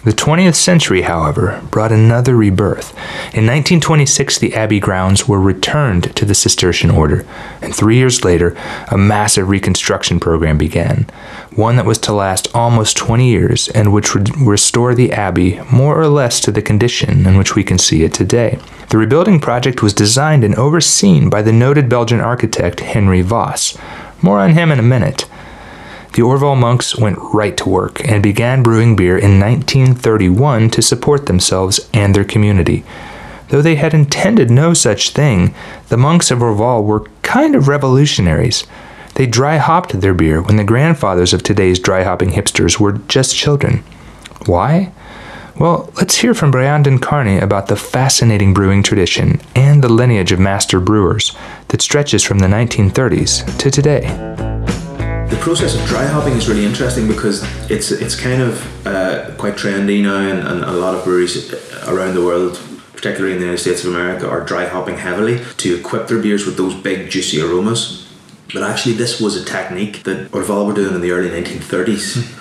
The 0.04 0.14
20th 0.14 0.56
century, 0.56 1.04
however, 1.04 1.62
brought 1.70 1.92
another 1.92 2.36
rebirth. 2.36 2.90
In 3.36 3.46
1926, 3.46 4.40
the 4.40 4.56
abbey 4.56 4.80
grounds 4.80 5.28
were 5.28 5.40
returned 5.40 6.16
to 6.16 6.26
the 6.26 6.34
Cistercian 6.34 6.90
order, 6.90 7.24
and 7.62 7.76
three 7.76 7.98
years 7.98 8.24
later, 8.26 8.58
a 8.88 8.98
massive 8.98 9.48
reconstruction 9.48 10.20
program 10.20 10.58
began, 10.58 11.06
one 11.56 11.76
that 11.76 11.86
was 11.86 12.00
to 12.00 12.14
last 12.14 12.48
almost 12.56 12.98
20 12.98 13.30
years 13.30 13.68
and 13.70 13.94
which 13.94 14.16
would 14.16 14.36
restore 14.38 14.96
the 14.96 15.12
abbey 15.12 15.60
more 15.72 16.02
or 16.02 16.08
less 16.08 16.40
to 16.40 16.52
the 16.52 16.64
condition 16.64 17.28
in 17.28 17.38
which 17.38 17.56
we 17.56 17.64
can 17.64 17.78
see 17.78 18.02
it 18.02 18.12
today. 18.12 18.58
The 18.90 18.98
rebuilding 18.98 19.40
project 19.40 19.84
was 19.84 19.94
designed 19.94 20.44
and 20.44 20.56
overseen 20.56 21.30
by 21.30 21.44
the 21.44 21.54
noted 21.54 21.90
Belgian 21.90 22.22
architect 22.22 22.80
Henry 22.80 23.22
Vaes. 23.22 23.78
More 24.24 24.40
on 24.40 24.54
him 24.54 24.72
in 24.72 24.80
a 24.80 24.84
minute 24.84 25.28
the 26.14 26.22
Orval 26.22 26.58
monks 26.58 26.98
went 26.98 27.18
right 27.34 27.56
to 27.58 27.70
work 27.70 28.04
and 28.04 28.22
began 28.22 28.64
brewing 28.64 28.98
beer 28.98 29.18
in 29.18 29.40
1931 29.40 30.70
to 30.72 30.82
support 30.82 31.26
themselves 31.26 31.90
and 31.94 32.14
their 32.14 32.26
community. 32.26 32.84
Though 33.48 33.62
they 33.62 33.76
had 33.76 33.94
intended 33.94 34.52
no 34.52 34.74
such 34.74 35.12
thing, 35.12 35.54
the 35.90 35.98
monks 35.98 36.30
of 36.30 36.40
Orval 36.40 36.84
were 36.84 37.06
kind 37.22 37.56
of 37.56 37.70
revolutionaries. 37.70 38.66
They 39.16 39.26
dry 39.26 39.58
hopped 39.58 40.02
their 40.02 40.14
beer 40.14 40.42
when 40.42 40.58
the 40.58 40.64
grandfathers 40.66 41.34
of 41.34 41.44
today's 41.44 41.80
dry 41.80 42.04
hopping 42.04 42.32
hipsters 42.32 42.80
were 42.80 42.94
just 42.94 43.36
children. 43.36 43.84
Why? 44.46 44.92
Well, 45.58 45.92
let's 45.98 46.18
hear 46.18 46.34
from 46.34 46.52
Breandán 46.52 47.02
Kearney 47.02 47.38
about 47.38 47.68
the 47.68 47.76
fascinating 47.76 48.54
brewing 48.54 48.84
tradition 48.84 49.42
and 49.56 49.84
the 49.84 49.90
lineage 49.90 50.32
of 50.32 50.40
master 50.40 50.80
brewers 50.80 51.36
that 51.70 51.82
stretches 51.82 52.24
from 52.24 52.40
the 52.40 52.48
1930s 52.48 53.58
to 53.60 53.70
today 53.70 54.51
the 55.32 55.38
process 55.38 55.74
of 55.76 55.88
dry 55.88 56.06
hopping 56.06 56.34
is 56.34 56.48
really 56.48 56.66
interesting 56.66 57.08
because 57.08 57.42
it's 57.72 57.92
it's 57.92 58.16
kind 58.16 58.42
of 58.42 58.86
uh, 58.86 59.32
quite 59.38 59.56
trendy 59.56 60.04
now, 60.04 60.20
and, 60.20 60.46
and 60.48 60.64
a 60.64 60.74
lot 60.74 60.94
of 60.94 61.04
breweries 61.04 61.54
around 61.88 62.14
the 62.14 62.24
world 62.24 62.60
particularly 63.02 63.34
in 63.34 63.40
the 63.40 63.46
United 63.46 63.60
States 63.60 63.84
of 63.84 63.90
America, 63.90 64.30
are 64.30 64.42
dry 64.42 64.68
hopping 64.68 64.96
heavily 64.96 65.44
to 65.58 65.74
equip 65.76 66.08
their 66.08 66.20
beers 66.20 66.46
with 66.46 66.56
those 66.56 66.76
big 66.76 67.10
juicy 67.10 67.42
aromas. 67.42 68.08
But 68.54 68.62
actually, 68.62 68.94
this 68.94 69.20
was 69.20 69.36
a 69.36 69.44
technique 69.44 70.04
that 70.04 70.30
Orval 70.30 70.68
were 70.68 70.74
doing 70.74 70.94
in 70.94 71.02
the 71.02 71.10
early 71.10 71.30
1930s. 71.30 72.18
Mm. 72.18 72.38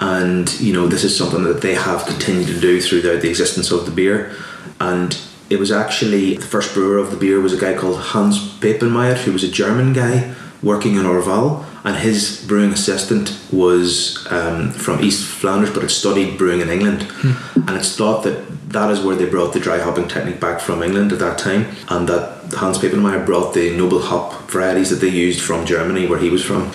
And, 0.00 0.60
you 0.60 0.72
know, 0.72 0.88
this 0.88 1.04
is 1.04 1.16
something 1.16 1.44
that 1.44 1.60
they 1.60 1.74
have 1.74 2.04
continued 2.04 2.48
to 2.48 2.58
do 2.58 2.80
throughout 2.80 3.22
the 3.22 3.28
existence 3.28 3.70
of 3.70 3.86
the 3.86 3.92
beer. 3.92 4.34
And 4.80 5.16
it 5.48 5.60
was 5.60 5.70
actually 5.70 6.34
the 6.34 6.46
first 6.46 6.74
brewer 6.74 6.98
of 6.98 7.12
the 7.12 7.16
beer 7.16 7.40
was 7.40 7.52
a 7.52 7.60
guy 7.60 7.78
called 7.78 8.00
Hans 8.00 8.40
Papenmeier, 8.58 9.18
who 9.18 9.32
was 9.32 9.44
a 9.44 9.48
German 9.48 9.92
guy 9.92 10.34
working 10.64 10.96
in 10.96 11.04
Orval 11.04 11.64
and 11.84 11.96
his 11.96 12.44
brewing 12.46 12.72
assistant 12.72 13.36
was 13.50 14.26
um, 14.30 14.70
from 14.70 15.02
East 15.02 15.26
Flanders 15.26 15.70
but 15.70 15.82
had 15.82 15.90
studied 15.90 16.38
brewing 16.38 16.60
in 16.60 16.68
England. 16.68 17.02
Hmm. 17.02 17.68
and 17.68 17.76
it's 17.76 17.96
thought 17.96 18.22
that 18.24 18.70
that 18.72 18.90
is 18.90 19.00
where 19.00 19.16
they 19.16 19.26
brought 19.26 19.52
the 19.52 19.60
dry 19.60 19.78
hopping 19.78 20.08
technique 20.08 20.40
back 20.40 20.60
from 20.60 20.82
England 20.82 21.12
at 21.12 21.18
that 21.18 21.38
time 21.38 21.66
and 21.88 22.08
that 22.08 22.52
Hans 22.54 22.78
Papenmeier 22.78 23.24
brought 23.26 23.54
the 23.54 23.76
noble 23.76 24.00
hop 24.00 24.50
varieties 24.50 24.90
that 24.90 24.96
they 24.96 25.08
used 25.08 25.40
from 25.40 25.66
Germany 25.66 26.06
where 26.06 26.18
he 26.18 26.30
was 26.30 26.44
from. 26.44 26.72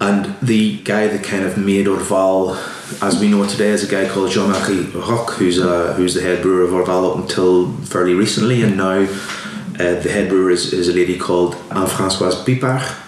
And 0.00 0.36
the 0.40 0.82
guy 0.82 1.06
that 1.06 1.24
kind 1.24 1.44
of 1.44 1.56
made 1.56 1.86
Orval 1.86 2.56
as 3.00 3.18
we 3.18 3.28
know 3.28 3.42
it 3.42 3.48
today 3.48 3.68
is 3.68 3.82
a 3.82 3.90
guy 3.90 4.08
called 4.08 4.30
Jean-Marie 4.30 4.82
Rock 4.90 5.30
who's, 5.30 5.58
uh, 5.58 5.94
who's 5.94 6.14
the 6.14 6.20
head 6.20 6.42
brewer 6.42 6.62
of 6.62 6.70
Orval 6.70 7.12
up 7.12 7.22
until 7.22 7.72
fairly 7.84 8.12
recently. 8.12 8.62
And 8.62 8.76
now 8.76 9.00
uh, 9.00 10.00
the 10.00 10.10
head 10.10 10.28
brewer 10.28 10.50
is, 10.50 10.72
is 10.72 10.88
a 10.88 10.92
lady 10.92 11.18
called 11.18 11.54
Anne-Françoise 11.70 12.44
Pypaert 12.44 12.98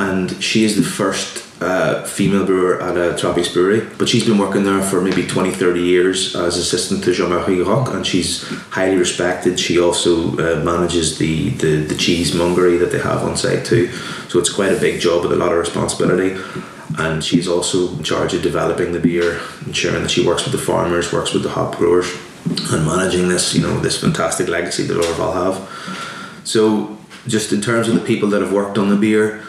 and 0.00 0.42
she 0.42 0.64
is 0.64 0.76
the 0.76 0.82
first 0.82 1.46
uh, 1.60 2.04
female 2.04 2.46
brewer 2.46 2.80
at 2.80 2.96
a 2.96 3.16
Trappist 3.18 3.52
brewery. 3.52 3.86
But 3.98 4.08
she's 4.08 4.24
been 4.24 4.38
working 4.38 4.64
there 4.64 4.82
for 4.82 5.02
maybe 5.02 5.26
20, 5.26 5.50
30 5.50 5.80
years 5.80 6.34
as 6.34 6.56
assistant 6.56 7.04
to 7.04 7.12
Jean-Marie 7.12 7.60
Rock, 7.60 7.92
and 7.92 8.06
she's 8.06 8.42
highly 8.70 8.96
respected. 8.96 9.60
She 9.60 9.78
also 9.78 10.32
uh, 10.38 10.64
manages 10.64 11.18
the, 11.18 11.50
the, 11.50 11.84
the 11.84 11.94
cheesemongery 11.94 12.78
that 12.78 12.92
they 12.92 12.98
have 12.98 13.22
on 13.22 13.36
site 13.36 13.66
too. 13.66 13.92
So 14.28 14.38
it's 14.38 14.50
quite 14.50 14.72
a 14.72 14.80
big 14.80 15.00
job 15.02 15.22
with 15.22 15.32
a 15.32 15.36
lot 15.36 15.52
of 15.52 15.58
responsibility. 15.58 16.40
And 16.98 17.22
she's 17.22 17.46
also 17.46 17.94
in 17.96 18.02
charge 18.02 18.32
of 18.32 18.42
developing 18.42 18.92
the 18.92 19.00
beer, 19.00 19.38
ensuring 19.66 20.02
that 20.02 20.10
she 20.10 20.26
works 20.26 20.44
with 20.44 20.52
the 20.52 20.58
farmers, 20.58 21.12
works 21.12 21.34
with 21.34 21.42
the 21.42 21.50
hop 21.50 21.76
growers. 21.76 22.10
and 22.72 22.86
managing 22.86 23.28
this, 23.28 23.54
you 23.54 23.60
know, 23.60 23.78
this 23.80 24.00
fantastic 24.00 24.48
legacy 24.48 24.84
that 24.84 24.96
Orval 24.96 25.34
have. 25.34 26.42
So, 26.44 26.96
just 27.26 27.52
in 27.52 27.60
terms 27.60 27.86
of 27.86 27.94
the 27.94 28.00
people 28.00 28.30
that 28.30 28.40
have 28.40 28.50
worked 28.50 28.78
on 28.78 28.88
the 28.88 28.96
beer, 28.96 29.44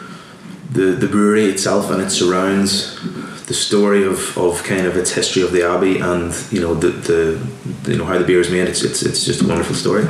the 0.72 0.92
the 0.92 1.06
brewery 1.06 1.44
itself 1.44 1.90
and 1.90 2.02
its 2.02 2.14
surrounds, 2.14 2.98
the 3.46 3.54
story 3.54 4.04
of, 4.04 4.36
of 4.38 4.62
kind 4.64 4.86
of 4.86 4.96
its 4.96 5.12
history 5.12 5.42
of 5.42 5.52
the 5.52 5.62
abbey, 5.62 5.98
and 5.98 6.34
you 6.50 6.60
know 6.60 6.74
the, 6.74 6.88
the 6.88 7.90
you 7.90 7.98
know 7.98 8.04
how 8.04 8.18
the 8.18 8.24
beer 8.24 8.40
is 8.40 8.50
made. 8.50 8.68
It's 8.68 8.82
it's 8.82 9.02
it's 9.02 9.24
just 9.24 9.42
a 9.42 9.46
wonderful 9.46 9.74
story. 9.74 10.06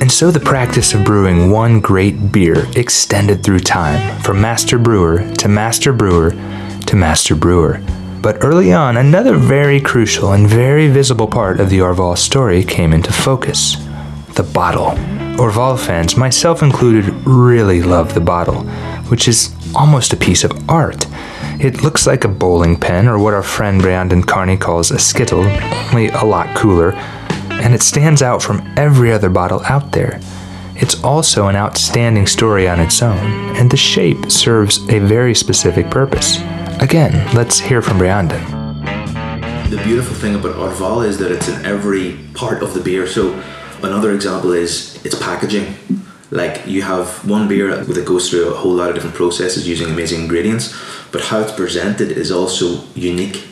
And 0.00 0.12
so 0.12 0.30
the 0.30 0.40
practice 0.40 0.94
of 0.94 1.04
brewing 1.04 1.50
one 1.50 1.80
great 1.80 2.32
beer 2.32 2.66
extended 2.76 3.42
through 3.42 3.60
time, 3.60 4.20
from 4.22 4.40
master 4.40 4.78
brewer 4.78 5.28
to 5.34 5.48
master 5.48 5.92
brewer 5.92 6.30
to 6.86 6.96
master 6.96 7.34
brewer. 7.34 7.82
But 8.22 8.42
early 8.44 8.72
on, 8.72 8.96
another 8.96 9.36
very 9.36 9.80
crucial 9.80 10.32
and 10.32 10.48
very 10.48 10.88
visible 10.88 11.28
part 11.28 11.60
of 11.60 11.70
the 11.70 11.78
Orval 11.78 12.16
story 12.16 12.64
came 12.64 12.92
into 12.92 13.12
focus 13.12 13.76
the 14.34 14.44
bottle. 14.44 15.17
Orval 15.38 15.78
fans, 15.78 16.16
myself 16.16 16.64
included, 16.64 17.04
really 17.24 17.80
love 17.80 18.12
the 18.12 18.20
bottle, 18.20 18.62
which 19.08 19.28
is 19.28 19.54
almost 19.72 20.12
a 20.12 20.16
piece 20.16 20.42
of 20.42 20.68
art. 20.68 21.06
It 21.60 21.84
looks 21.84 22.08
like 22.08 22.24
a 22.24 22.28
bowling 22.28 22.78
pin, 22.78 23.06
or 23.06 23.20
what 23.20 23.34
our 23.34 23.44
friend 23.44 23.80
Breandán 23.80 24.26
Kearney 24.26 24.56
calls 24.56 24.90
a 24.90 24.98
skittle, 24.98 25.44
only 25.44 26.08
a 26.08 26.24
lot 26.24 26.56
cooler, 26.56 26.92
and 27.50 27.72
it 27.72 27.82
stands 27.82 28.20
out 28.20 28.42
from 28.42 28.68
every 28.76 29.12
other 29.12 29.30
bottle 29.30 29.62
out 29.66 29.92
there. 29.92 30.20
It's 30.74 31.02
also 31.04 31.46
an 31.46 31.54
outstanding 31.54 32.26
story 32.26 32.68
on 32.68 32.80
its 32.80 33.00
own, 33.00 33.18
and 33.56 33.70
the 33.70 33.76
shape 33.76 34.32
serves 34.32 34.88
a 34.88 34.98
very 34.98 35.36
specific 35.36 35.88
purpose. 35.88 36.38
Again, 36.80 37.32
let's 37.32 37.60
hear 37.60 37.80
from 37.80 37.98
Breandán. 37.98 38.44
The 39.70 39.80
beautiful 39.84 40.16
thing 40.16 40.34
about 40.34 40.56
Orval 40.56 41.06
is 41.06 41.18
that 41.18 41.30
it's 41.30 41.48
in 41.48 41.64
every 41.64 42.18
part 42.34 42.60
of 42.60 42.74
the 42.74 42.80
beer. 42.80 43.06
So 43.06 43.40
another 43.82 44.12
example 44.12 44.52
is 44.52 45.04
its 45.04 45.14
packaging. 45.14 45.74
Like 46.30 46.66
you 46.66 46.82
have 46.82 47.26
one 47.28 47.48
beer 47.48 47.74
that 47.74 48.04
goes 48.04 48.28
through 48.28 48.52
a 48.52 48.56
whole 48.56 48.72
lot 48.74 48.90
of 48.90 48.94
different 48.94 49.16
processes 49.16 49.66
using 49.66 49.88
amazing 49.88 50.22
ingredients, 50.22 50.76
but 51.10 51.22
how 51.22 51.40
it's 51.40 51.52
presented 51.52 52.12
is 52.12 52.30
also 52.30 52.84
unique. 52.94 53.44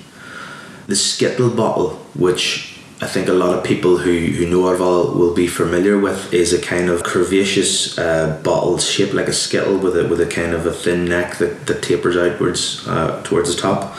The 0.87 0.97
Skittle 0.97 1.51
bottle, 1.51 1.91
which 2.15 2.77
I 3.01 3.07
think 3.07 3.29
a 3.29 3.33
lot 3.33 3.57
of 3.57 3.63
people 3.63 3.99
who, 3.99 4.11
who 4.11 4.47
know 4.47 4.63
Orval 4.63 5.15
will 5.15 5.35
be 5.35 5.47
familiar 5.47 5.99
with 5.99 6.33
is 6.33 6.55
a 6.55 6.61
kind 6.61 6.89
of 6.89 7.03
curvaceous 7.03 7.99
uh, 7.99 8.41
bottle 8.43 8.79
shaped 8.79 9.13
like 9.13 9.29
a 9.29 9.35
skittle 9.35 9.77
with 9.77 9.99
a 9.99 10.09
with 10.09 10.21
a 10.21 10.27
kind 10.27 10.55
of 10.55 10.65
a 10.65 10.73
thin 10.73 11.05
neck 11.05 11.37
that, 11.37 11.67
that 11.67 11.83
tapers 11.83 12.17
outwards 12.17 12.87
uh, 12.89 13.23
towards 13.23 13.55
the 13.55 13.61
top, 13.61 13.95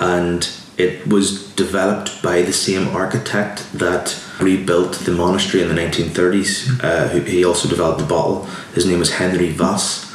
and 0.00 0.50
it 0.76 1.06
was 1.06 1.54
developed 1.54 2.20
by 2.20 2.42
the 2.42 2.52
same 2.52 2.88
architect 2.88 3.72
that 3.72 4.20
rebuilt 4.42 4.94
the 5.04 5.12
monastery 5.12 5.62
in 5.62 5.68
the 5.68 5.80
1930s. 5.80 6.82
Uh, 6.82 7.08
he 7.24 7.44
also 7.44 7.68
developed 7.68 8.00
the 8.00 8.06
bottle. 8.06 8.44
His 8.74 8.86
name 8.86 8.98
was 8.98 9.12
Henry 9.12 9.50
Vaes 9.50 10.12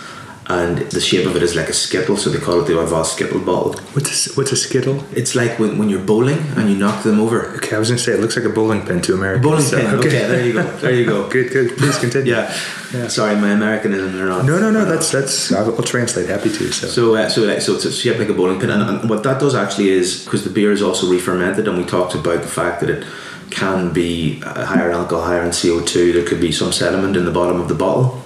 and 0.50 0.78
the 0.78 1.02
shape 1.02 1.26
of 1.26 1.36
it 1.36 1.44
is 1.44 1.56
like 1.56 1.68
a 1.68 1.74
skittle, 1.74 2.16
so 2.16 2.30
they 2.30 2.40
call 2.40 2.62
it 2.62 2.68
the 2.68 2.74
Orval 2.74 3.06
skittle 3.06 3.40
bottle. 3.40 3.74
What's 3.92 4.28
a, 4.28 4.34
what's 4.36 4.54
a 4.54 4.56
skittle? 4.56 5.04
It's 5.12 5.36
like 5.36 5.60
when, 5.60 5.78
when 5.78 5.90
you're 5.90 6.04
bowling 6.04 6.38
and 6.56 6.70
you 6.70 6.78
knock 6.78 7.04
them 7.04 7.20
over. 7.20 7.48
Okay, 7.58 7.76
I 7.76 7.80
was 7.80 7.90
gonna 7.90 8.00
say 8.00 8.14
it 8.14 8.22
looks 8.22 8.38
like 8.38 8.46
a 8.46 8.50
bowling 8.50 8.86
pin 8.86 9.02
to 9.02 9.14
Americans. 9.14 9.46
Bowling 9.46 9.64
so- 9.64 9.78
pin. 9.78 9.96
Okay. 9.96 10.10
there 10.10 10.46
you 10.46 10.54
go. 10.54 10.64
There 10.78 10.94
you 10.94 11.06
go. 11.06 11.30
good, 11.36 11.52
good. 11.52 11.78
Please 11.78 12.00
continue. 12.00 12.34
Yeah. 12.34 12.58
Yeah. 12.94 13.10
Sorry, 13.10 13.36
my 13.36 13.52
Americanism 13.52 14.22
are 14.22 14.26
not. 14.26 14.46
No, 14.46 14.58
no, 14.58 14.72
no. 14.72 14.86
That's 14.86 15.12
that's. 15.12 15.52
I'll, 15.52 15.76
I'll 15.76 15.84
translate. 15.84 16.30
Happy 16.30 16.50
to. 16.50 16.72
So. 16.72 16.88
So, 16.88 17.16
uh, 17.16 17.28
so, 17.28 17.42
like, 17.42 17.60
so 17.60 17.74
it's 17.76 17.98
shaped 17.98 18.20
like 18.20 18.30
a 18.30 18.34
bowling 18.34 18.62
pin, 18.62 18.70
and, 18.70 18.82
and 18.82 19.10
what 19.10 19.24
that 19.24 19.42
does 19.42 19.54
actually 19.54 19.90
is 19.90 20.24
because 20.24 20.46
the 20.46 20.50
beer 20.50 20.72
is 20.72 20.82
also 20.82 21.10
re-fermented, 21.10 21.68
and 21.68 21.78
we 21.78 21.84
talked 21.84 22.16
about 22.16 22.42
the 22.42 22.48
fact 22.48 22.80
that 22.80 22.90
it 22.90 23.06
can 23.50 23.94
be 23.94 24.40
higher 24.40 24.90
in 24.90 24.96
alcohol, 24.96 25.26
higher 25.26 25.44
in 25.44 25.52
CO 25.52 25.84
two. 25.84 26.14
There 26.14 26.28
could 26.28 26.42
be 26.42 26.52
some 26.52 26.72
sediment 26.72 27.16
in 27.16 27.26
the 27.26 27.32
bottom 27.32 27.60
of 27.60 27.68
the 27.68 27.76
bottle. 27.76 28.22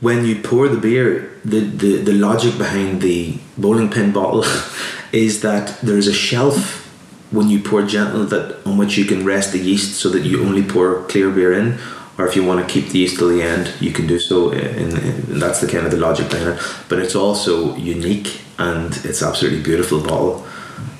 When 0.00 0.24
you 0.24 0.40
pour 0.40 0.68
the 0.68 0.76
beer, 0.76 1.38
the, 1.44 1.60
the, 1.60 1.96
the 1.96 2.12
logic 2.12 2.56
behind 2.56 3.02
the 3.02 3.38
bowling 3.56 3.90
pin 3.90 4.12
bottle 4.12 4.44
is 5.12 5.40
that 5.40 5.80
there 5.80 5.98
is 5.98 6.06
a 6.06 6.12
shelf 6.12 6.84
when 7.30 7.48
you 7.48 7.60
pour 7.60 7.82
gentle 7.82 8.24
that 8.24 8.64
on 8.66 8.78
which 8.78 8.96
you 8.96 9.04
can 9.04 9.24
rest 9.24 9.52
the 9.52 9.58
yeast, 9.58 10.00
so 10.00 10.08
that 10.10 10.20
you 10.20 10.44
only 10.44 10.62
pour 10.62 11.02
clear 11.04 11.30
beer 11.30 11.52
in. 11.52 11.78
Or 12.16 12.26
if 12.26 12.34
you 12.34 12.44
want 12.44 12.66
to 12.66 12.72
keep 12.72 12.90
the 12.90 12.98
yeast 12.98 13.18
till 13.18 13.28
the 13.28 13.42
end, 13.42 13.72
you 13.80 13.92
can 13.92 14.06
do 14.06 14.18
so. 14.18 14.50
Eh, 14.50 14.58
and 14.58 14.92
that's 15.40 15.60
the 15.60 15.68
kind 15.68 15.84
of 15.84 15.92
the 15.92 15.98
logic 15.98 16.30
behind 16.30 16.58
it. 16.58 16.62
But 16.88 16.98
it's 16.98 17.14
also 17.14 17.76
unique 17.76 18.40
and 18.58 18.92
it's 19.04 19.22
absolutely 19.22 19.62
beautiful 19.62 20.02
bottle 20.02 20.44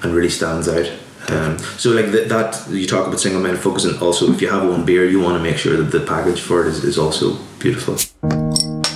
and 0.03 0.15
really 0.15 0.31
stands 0.31 0.69
out. 0.69 0.89
Um, 1.31 1.59
so 1.77 1.91
like 1.91 2.07
th- 2.07 2.29
that, 2.29 2.67
you 2.71 2.87
talk 2.87 3.07
about 3.07 3.21
single 3.21 3.43
minded 3.43 3.61
focus, 3.61 3.85
and 3.85 4.01
also 4.01 4.33
if 4.33 4.41
you 4.41 4.49
have 4.49 4.67
one 4.69 4.85
beer, 4.85 5.07
you 5.09 5.21
want 5.21 5.37
to 5.37 5.43
make 5.43 5.59
sure 5.59 5.77
that 5.77 5.91
the 5.91 6.05
package 6.05 6.41
for 6.41 6.65
it 6.65 6.69
is, 6.69 6.85
is 6.85 6.99
also 6.99 7.37
beautiful. 7.59 7.97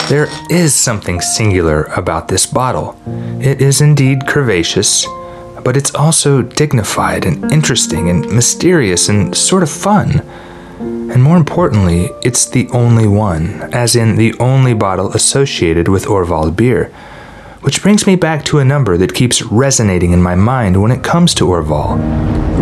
There 0.09 0.29
is 0.51 0.75
something 0.75 1.21
singular 1.21 1.85
about 1.85 2.29
this 2.29 2.47
bottle. 2.47 3.01
It 3.41 3.61
is 3.61 3.81
indeed 3.81 4.21
curvaceous, 4.21 5.05
but 5.65 5.77
it's 5.77 5.95
also 5.95 6.43
dignified 6.43 7.25
and 7.25 7.51
interesting 7.53 8.11
and 8.11 8.31
mysterious 8.33 9.09
and 9.09 9.35
sort 9.37 9.63
of 9.63 9.71
fun. 9.71 10.21
And 10.81 11.23
more 11.23 11.37
importantly, 11.37 12.09
it's 12.23 12.47
the 12.47 12.69
only 12.71 13.07
one, 13.07 13.71
as 13.75 13.95
in 13.95 14.17
the 14.17 14.35
only 14.41 14.75
bottle 14.75 15.13
associated 15.13 15.89
with 15.89 16.07
Orval 16.07 16.55
beer. 16.55 16.91
Which 17.63 17.81
brings 17.81 18.09
me 18.09 18.17
back 18.17 18.45
to 18.47 18.59
a 18.59 18.65
number 18.65 18.97
that 18.97 19.15
keeps 19.15 19.41
resonating 19.41 20.11
in 20.11 20.21
my 20.21 20.35
mind 20.35 20.83
when 20.83 20.91
it 20.91 21.05
comes 21.05 21.33
to 21.35 21.47
Orval. 21.47 21.97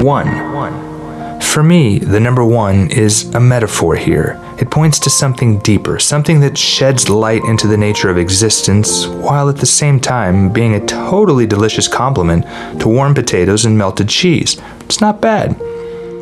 One. 0.04 1.40
For 1.40 1.62
me, 1.62 1.98
the 1.98 2.20
number 2.20 2.44
one 2.44 2.90
is 2.90 3.24
a 3.34 3.40
metaphor 3.40 3.96
here. 3.96 4.38
It 4.58 4.70
points 4.70 4.98
to 5.00 5.10
something 5.10 5.58
deeper, 5.60 5.98
something 5.98 6.40
that 6.40 6.58
sheds 6.58 7.08
light 7.08 7.42
into 7.44 7.66
the 7.66 7.78
nature 7.78 8.10
of 8.10 8.18
existence, 8.18 9.06
while 9.06 9.48
at 9.48 9.56
the 9.56 9.64
same 9.64 10.00
time 10.00 10.52
being 10.52 10.74
a 10.74 10.86
totally 10.86 11.46
delicious 11.46 11.88
complement 11.88 12.44
to 12.80 12.88
warm 12.88 13.14
potatoes 13.14 13.64
and 13.64 13.78
melted 13.78 14.10
cheese. 14.10 14.60
It's 14.80 15.00
not 15.00 15.22
bad. 15.22 15.58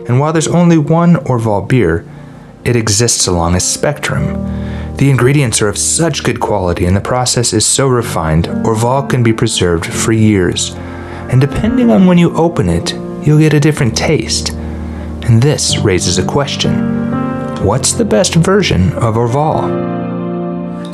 And 0.09 0.21
while 0.21 0.33
there's 0.33 0.47
only 0.47 0.79
one 0.79 1.17
Orval 1.17 1.69
beer, 1.69 2.07
it 2.65 2.77
exists 2.77 3.27
along 3.27 3.57
a 3.57 3.61
spectrum. 3.61 4.68
The 4.99 5.11
ingredients 5.11 5.63
are 5.63 5.69
of 5.69 5.79
such 5.79 6.25
good 6.25 6.41
quality 6.41 6.85
and 6.85 6.97
the 6.97 7.01
process 7.01 7.53
is 7.53 7.65
so 7.65 7.87
refined, 7.87 8.47
Orval 8.67 9.09
can 9.09 9.23
be 9.23 9.33
preserved 9.33 9.87
for 9.87 10.11
years. 10.11 10.75
And 11.31 11.41
depending 11.41 11.89
on 11.93 12.07
when 12.07 12.19
you 12.19 12.37
open 12.37 12.69
it, 12.69 12.95
you'll 13.25 13.39
get 13.39 13.55
a 13.55 13.61
different 13.61 13.97
taste. 13.97 14.51
And 14.51 15.41
this 15.41 15.79
raises 15.79 16.19
a 16.19 16.27
question 16.27 16.75
What's 17.65 17.93
the 17.93 18.05
best 18.05 18.35
version 18.35 18.93
of 18.95 19.15
Orval? 19.15 19.89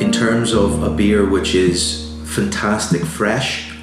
in 0.01 0.11
terms 0.11 0.53
of 0.53 0.83
a 0.83 0.89
beer 0.89 1.27
which 1.27 1.55
is 1.55 2.15
fantastic 2.25 3.01
fresh 3.03 3.73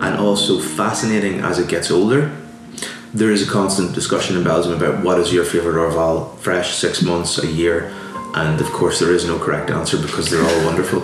and 0.00 0.16
also 0.18 0.60
fascinating 0.60 1.40
as 1.40 1.58
it 1.58 1.68
gets 1.68 1.90
older 1.90 2.34
there 3.12 3.32
is 3.32 3.46
a 3.46 3.50
constant 3.50 3.94
discussion 3.94 4.36
in 4.36 4.44
Belgium 4.44 4.72
about 4.72 5.02
what 5.02 5.18
is 5.18 5.32
your 5.32 5.44
favorite 5.44 5.74
Orval 5.74 6.36
fresh 6.38 6.76
six 6.76 7.02
months 7.02 7.42
a 7.42 7.46
year 7.46 7.92
and 8.38 8.60
of 8.60 8.70
course 8.72 9.00
there 9.00 9.12
is 9.12 9.24
no 9.26 9.38
correct 9.38 9.70
answer 9.70 9.98
because 9.98 10.30
they're 10.30 10.44
all 10.44 10.64
wonderful 10.64 11.00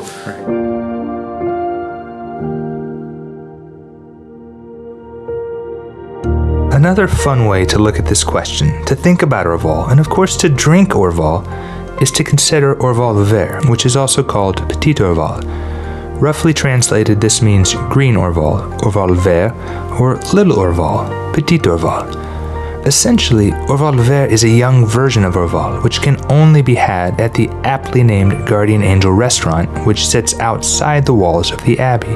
Another 6.74 7.08
fun 7.08 7.46
way 7.46 7.64
to 7.66 7.78
look 7.78 7.98
at 7.98 8.04
this 8.04 8.24
question, 8.24 8.84
to 8.84 8.94
think 8.94 9.22
about 9.22 9.46
Orval, 9.46 9.90
and 9.90 10.00
of 10.00 10.10
course 10.10 10.36
to 10.38 10.48
drink 10.48 10.90
Orval, 10.90 11.40
is 12.02 12.10
to 12.10 12.24
consider 12.24 12.74
Orval 12.74 13.24
vert, 13.24 13.70
which 13.70 13.86
is 13.86 13.96
also 13.96 14.22
called 14.22 14.56
Petit 14.68 14.94
Orval. 14.94 15.40
Roughly 16.20 16.52
translated, 16.52 17.20
this 17.20 17.40
means 17.40 17.74
green 17.88 18.16
Orval, 18.16 18.78
Orval 18.80 19.16
vert, 19.16 19.52
or 19.98 20.16
little 20.34 20.56
Orval, 20.56 21.32
Petit 21.32 21.58
Orval. 21.58 22.23
Essentially, 22.86 23.50
Orval 23.66 23.98
vert 23.98 24.30
is 24.30 24.44
a 24.44 24.48
young 24.48 24.84
version 24.84 25.24
of 25.24 25.36
Orval, 25.36 25.82
which 25.82 26.02
can 26.02 26.18
only 26.30 26.60
be 26.60 26.74
had 26.74 27.18
at 27.18 27.32
the 27.32 27.48
aptly 27.64 28.02
named 28.02 28.46
Guardian 28.46 28.82
Angel 28.82 29.10
restaurant, 29.10 29.86
which 29.86 30.06
sits 30.06 30.38
outside 30.38 31.06
the 31.06 31.14
walls 31.14 31.50
of 31.50 31.62
the 31.64 31.78
Abbey. 31.78 32.12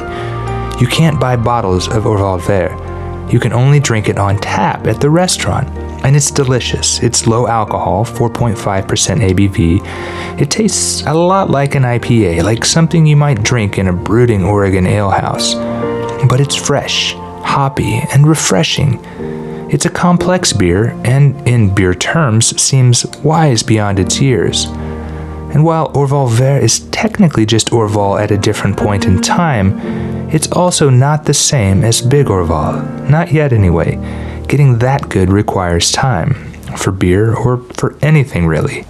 You 0.78 0.86
can't 0.86 1.18
buy 1.18 1.36
bottles 1.36 1.88
of 1.88 2.04
Orval 2.04 2.38
vert. 2.42 3.32
You 3.32 3.40
can 3.40 3.54
only 3.54 3.80
drink 3.80 4.10
it 4.10 4.18
on 4.18 4.36
tap 4.36 4.86
at 4.86 5.00
the 5.00 5.08
restaurant, 5.08 5.68
and 6.04 6.14
it's 6.14 6.30
delicious. 6.30 7.02
It's 7.02 7.26
low 7.26 7.46
alcohol, 7.46 8.04
4.5% 8.04 8.54
ABV. 8.56 10.38
It 10.38 10.50
tastes 10.50 11.02
a 11.06 11.14
lot 11.14 11.48
like 11.48 11.76
an 11.76 11.84
IPA, 11.84 12.42
like 12.42 12.66
something 12.66 13.06
you 13.06 13.16
might 13.16 13.42
drink 13.42 13.78
in 13.78 13.88
a 13.88 13.92
brooding 13.94 14.44
Oregon 14.44 14.86
alehouse. 14.86 15.54
But 16.28 16.40
it's 16.40 16.56
fresh, 16.56 17.14
hoppy, 17.14 18.02
and 18.12 18.26
refreshing. 18.26 19.02
It's 19.70 19.84
a 19.84 19.90
complex 19.90 20.54
beer, 20.54 20.98
and 21.04 21.46
in 21.46 21.74
beer 21.74 21.94
terms, 21.94 22.58
seems 22.58 23.04
wise 23.18 23.62
beyond 23.62 23.98
its 23.98 24.18
years. 24.18 24.64
And 24.64 25.62
while 25.62 25.92
Orval 25.92 26.30
Vert 26.30 26.62
is 26.62 26.80
technically 26.88 27.44
just 27.44 27.70
Orval 27.70 28.18
at 28.18 28.30
a 28.30 28.38
different 28.38 28.78
point 28.78 29.04
in 29.04 29.20
time, 29.20 29.78
it's 30.30 30.50
also 30.52 30.88
not 30.88 31.24
the 31.24 31.34
same 31.34 31.84
as 31.84 32.00
Big 32.00 32.26
Orval. 32.26 33.10
Not 33.10 33.30
yet, 33.30 33.52
anyway. 33.52 33.96
Getting 34.48 34.78
that 34.78 35.10
good 35.10 35.30
requires 35.30 35.92
time, 35.92 36.32
for 36.76 36.90
beer 36.90 37.34
or 37.34 37.58
for 37.74 37.94
anything 38.00 38.46
really. 38.46 38.86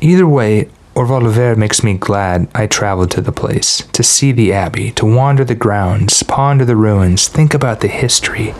Either 0.00 0.26
way, 0.26 0.70
Orval 0.96 1.30
Vert 1.30 1.56
makes 1.56 1.84
me 1.84 1.94
glad 1.94 2.48
I 2.52 2.66
traveled 2.66 3.12
to 3.12 3.20
the 3.20 3.32
place, 3.32 3.86
to 3.92 4.02
see 4.02 4.32
the 4.32 4.52
abbey, 4.52 4.90
to 4.92 5.06
wander 5.06 5.44
the 5.44 5.54
grounds, 5.54 6.24
ponder 6.24 6.64
the 6.64 6.76
ruins, 6.76 7.28
think 7.28 7.54
about 7.54 7.80
the 7.80 7.88
history, 7.88 8.54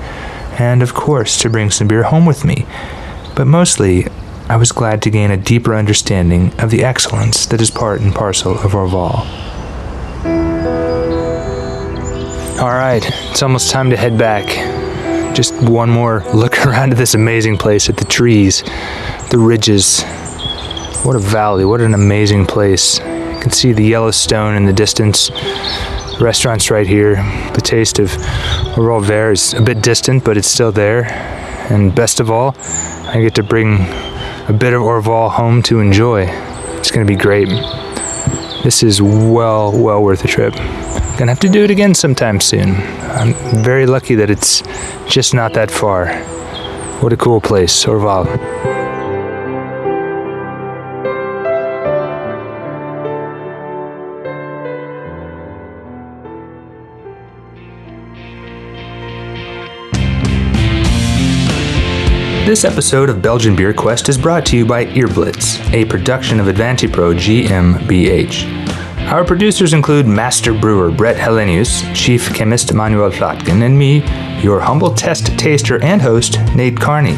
and 0.58 0.82
of 0.82 0.94
course 0.94 1.40
to 1.42 1.50
bring 1.50 1.70
some 1.70 1.88
beer 1.88 2.04
home 2.04 2.26
with 2.26 2.44
me. 2.44 2.66
But 3.34 3.46
mostly, 3.46 4.06
I 4.48 4.56
was 4.56 4.72
glad 4.72 5.02
to 5.02 5.10
gain 5.10 5.30
a 5.30 5.36
deeper 5.36 5.74
understanding 5.74 6.52
of 6.60 6.70
the 6.70 6.84
excellence 6.84 7.46
that 7.46 7.60
is 7.60 7.70
part 7.70 8.00
and 8.00 8.14
parcel 8.14 8.52
of 8.52 8.72
Orval. 8.72 9.20
All 12.60 12.70
right, 12.70 13.02
it's 13.30 13.42
almost 13.42 13.70
time 13.70 13.90
to 13.90 13.96
head 13.96 14.16
back. 14.16 14.46
Just 15.34 15.54
one 15.62 15.90
more 15.90 16.22
look 16.34 16.58
around 16.66 16.92
at 16.92 16.98
this 16.98 17.14
amazing 17.14 17.58
place 17.58 17.88
at 17.88 17.96
the 17.96 18.04
trees, 18.04 18.62
the 19.30 19.38
ridges. 19.38 20.02
What 21.04 21.16
a 21.16 21.18
valley, 21.18 21.64
what 21.64 21.80
an 21.80 21.94
amazing 21.94 22.46
place. 22.46 22.98
You 22.98 23.40
can 23.40 23.50
see 23.50 23.72
the 23.72 23.82
Yellowstone 23.82 24.56
in 24.56 24.66
the 24.66 24.72
distance. 24.72 25.30
The 26.18 26.24
restaurant's 26.24 26.70
right 26.70 26.86
here. 26.86 27.16
The 27.54 27.60
taste 27.60 27.98
of 27.98 28.08
Orval 28.76 29.02
Vert 29.02 29.32
is 29.32 29.54
a 29.54 29.60
bit 29.60 29.82
distant, 29.82 30.24
but 30.24 30.36
it's 30.36 30.48
still 30.48 30.70
there. 30.70 31.06
And 31.70 31.94
best 31.94 32.20
of 32.20 32.30
all, 32.30 32.54
I 32.58 33.20
get 33.20 33.34
to 33.34 33.42
bring 33.42 33.80
a 34.48 34.56
bit 34.56 34.74
of 34.74 34.82
Orval 34.82 35.30
home 35.30 35.62
to 35.64 35.80
enjoy. 35.80 36.26
It's 36.78 36.90
going 36.90 37.06
to 37.06 37.12
be 37.12 37.18
great. 37.18 37.48
This 38.64 38.82
is 38.82 39.02
well, 39.02 39.72
well 39.76 40.02
worth 40.02 40.24
a 40.24 40.28
trip. 40.28 40.54
Gonna 41.18 41.30
have 41.30 41.40
to 41.40 41.48
do 41.48 41.62
it 41.62 41.70
again 41.70 41.94
sometime 41.94 42.40
soon. 42.40 42.74
I'm 42.74 43.34
very 43.62 43.86
lucky 43.86 44.14
that 44.16 44.30
it's 44.30 44.62
just 45.06 45.34
not 45.34 45.52
that 45.54 45.70
far. 45.70 46.08
What 47.00 47.12
a 47.12 47.16
cool 47.16 47.40
place, 47.40 47.84
Orval. 47.84 48.73
This 62.44 62.66
episode 62.66 63.08
of 63.08 63.22
Belgian 63.22 63.56
Beer 63.56 63.72
Quest 63.72 64.10
is 64.10 64.18
brought 64.18 64.44
to 64.46 64.56
you 64.58 64.66
by 64.66 64.84
Earblitz, 64.84 65.72
a 65.72 65.86
production 65.86 66.38
of 66.38 66.46
Advantipro 66.46 67.14
GmbH. 67.14 69.08
Our 69.10 69.24
producers 69.24 69.72
include 69.72 70.06
Master 70.06 70.52
Brewer 70.52 70.90
Brett 70.90 71.16
Helenius, 71.16 71.82
Chief 71.94 72.28
Chemist 72.34 72.74
Manuel 72.74 73.10
Flatkin, 73.10 73.62
and 73.62 73.78
me, 73.78 74.04
your 74.42 74.60
humble 74.60 74.94
test 74.94 75.38
taster 75.38 75.82
and 75.82 76.02
host, 76.02 76.38
Nate 76.54 76.78
Carney. 76.78 77.16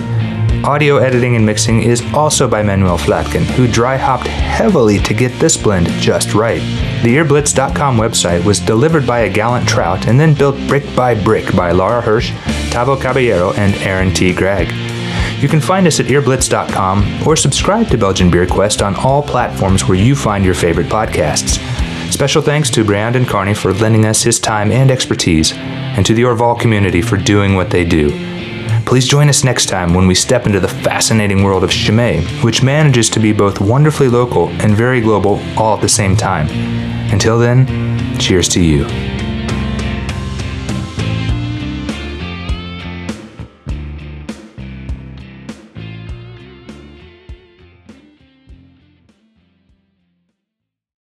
Audio 0.62 0.99
editing 0.99 1.35
and 1.35 1.45
mixing 1.45 1.83
is 1.83 2.03
also 2.15 2.47
by 2.47 2.62
Manuel 2.62 2.97
Flatkin, 2.97 3.43
who 3.57 3.67
dry 3.67 3.97
hopped 3.97 4.29
heavily 4.29 5.01
to 5.01 5.12
get 5.12 5.37
this 5.41 5.57
blend 5.57 5.89
just 6.01 6.35
right. 6.35 6.62
The 7.03 7.17
earblitz.com 7.17 7.97
website 7.97 8.45
was 8.45 8.61
delivered 8.61 9.05
by 9.05 9.23
a 9.23 9.33
gallant 9.33 9.69
trout 9.69 10.07
and 10.07 10.21
then 10.21 10.35
built 10.35 10.57
brick 10.69 10.85
by 10.95 11.17
brick 11.21 11.53
by 11.57 11.73
Laura 11.73 12.01
Hirsch, 12.01 12.31
Tavo 12.71 13.01
Caballero, 13.01 13.53
and 13.55 13.75
Aaron 13.79 14.15
T. 14.15 14.33
Gregg. 14.33 14.86
You 15.38 15.49
can 15.49 15.61
find 15.61 15.87
us 15.87 16.01
at 16.01 16.07
earblitz.com 16.07 17.27
or 17.27 17.37
subscribe 17.37 17.88
to 17.88 17.99
Belgian 17.99 18.31
Beer 18.31 18.46
Quest 18.46 18.81
on 18.81 18.96
all 18.96 19.22
platforms 19.22 19.87
where 19.87 19.99
you 19.99 20.16
find 20.16 20.44
your 20.44 20.55
favorite 20.55 20.87
podcasts. 20.87 21.61
Special 22.11 22.40
thanks 22.40 22.70
to 22.70 22.85
Breandán 22.85 23.27
Kearney 23.27 23.53
for 23.53 23.75
lending 23.75 24.07
us 24.07 24.22
his 24.22 24.40
time 24.40 24.72
and 24.72 24.90
expertise, 24.90 25.53
and 25.53 26.07
to 26.07 26.14
the 26.14 26.22
Orval 26.22 26.59
community 26.59 27.03
for 27.03 27.18
doing 27.18 27.55
what 27.55 27.70
they 27.70 27.85
do. 27.85 28.11
Please 28.87 29.07
join 29.07 29.29
us 29.29 29.44
next 29.44 29.66
time 29.66 29.92
when 29.92 30.07
we 30.07 30.14
step 30.14 30.46
into 30.46 30.61
the 30.61 30.68
fascinating 30.68 31.42
world 31.42 31.64
of 31.64 31.70
Chimay, 31.70 32.22
which 32.42 32.62
manages 32.62 33.11
to 33.11 33.20
be 33.20 33.33
both 33.33 33.61
wonderfully 33.61 34.09
local 34.09 34.49
and 34.62 34.75
very 34.75 35.01
global 35.01 35.42
all 35.59 35.75
at 35.75 35.83
the 35.83 35.88
same 35.88 36.16
time. 36.16 36.49
Until 37.12 37.38
then, 37.38 38.18
cheers 38.18 38.49
to 38.51 38.62
you. 38.62 39.16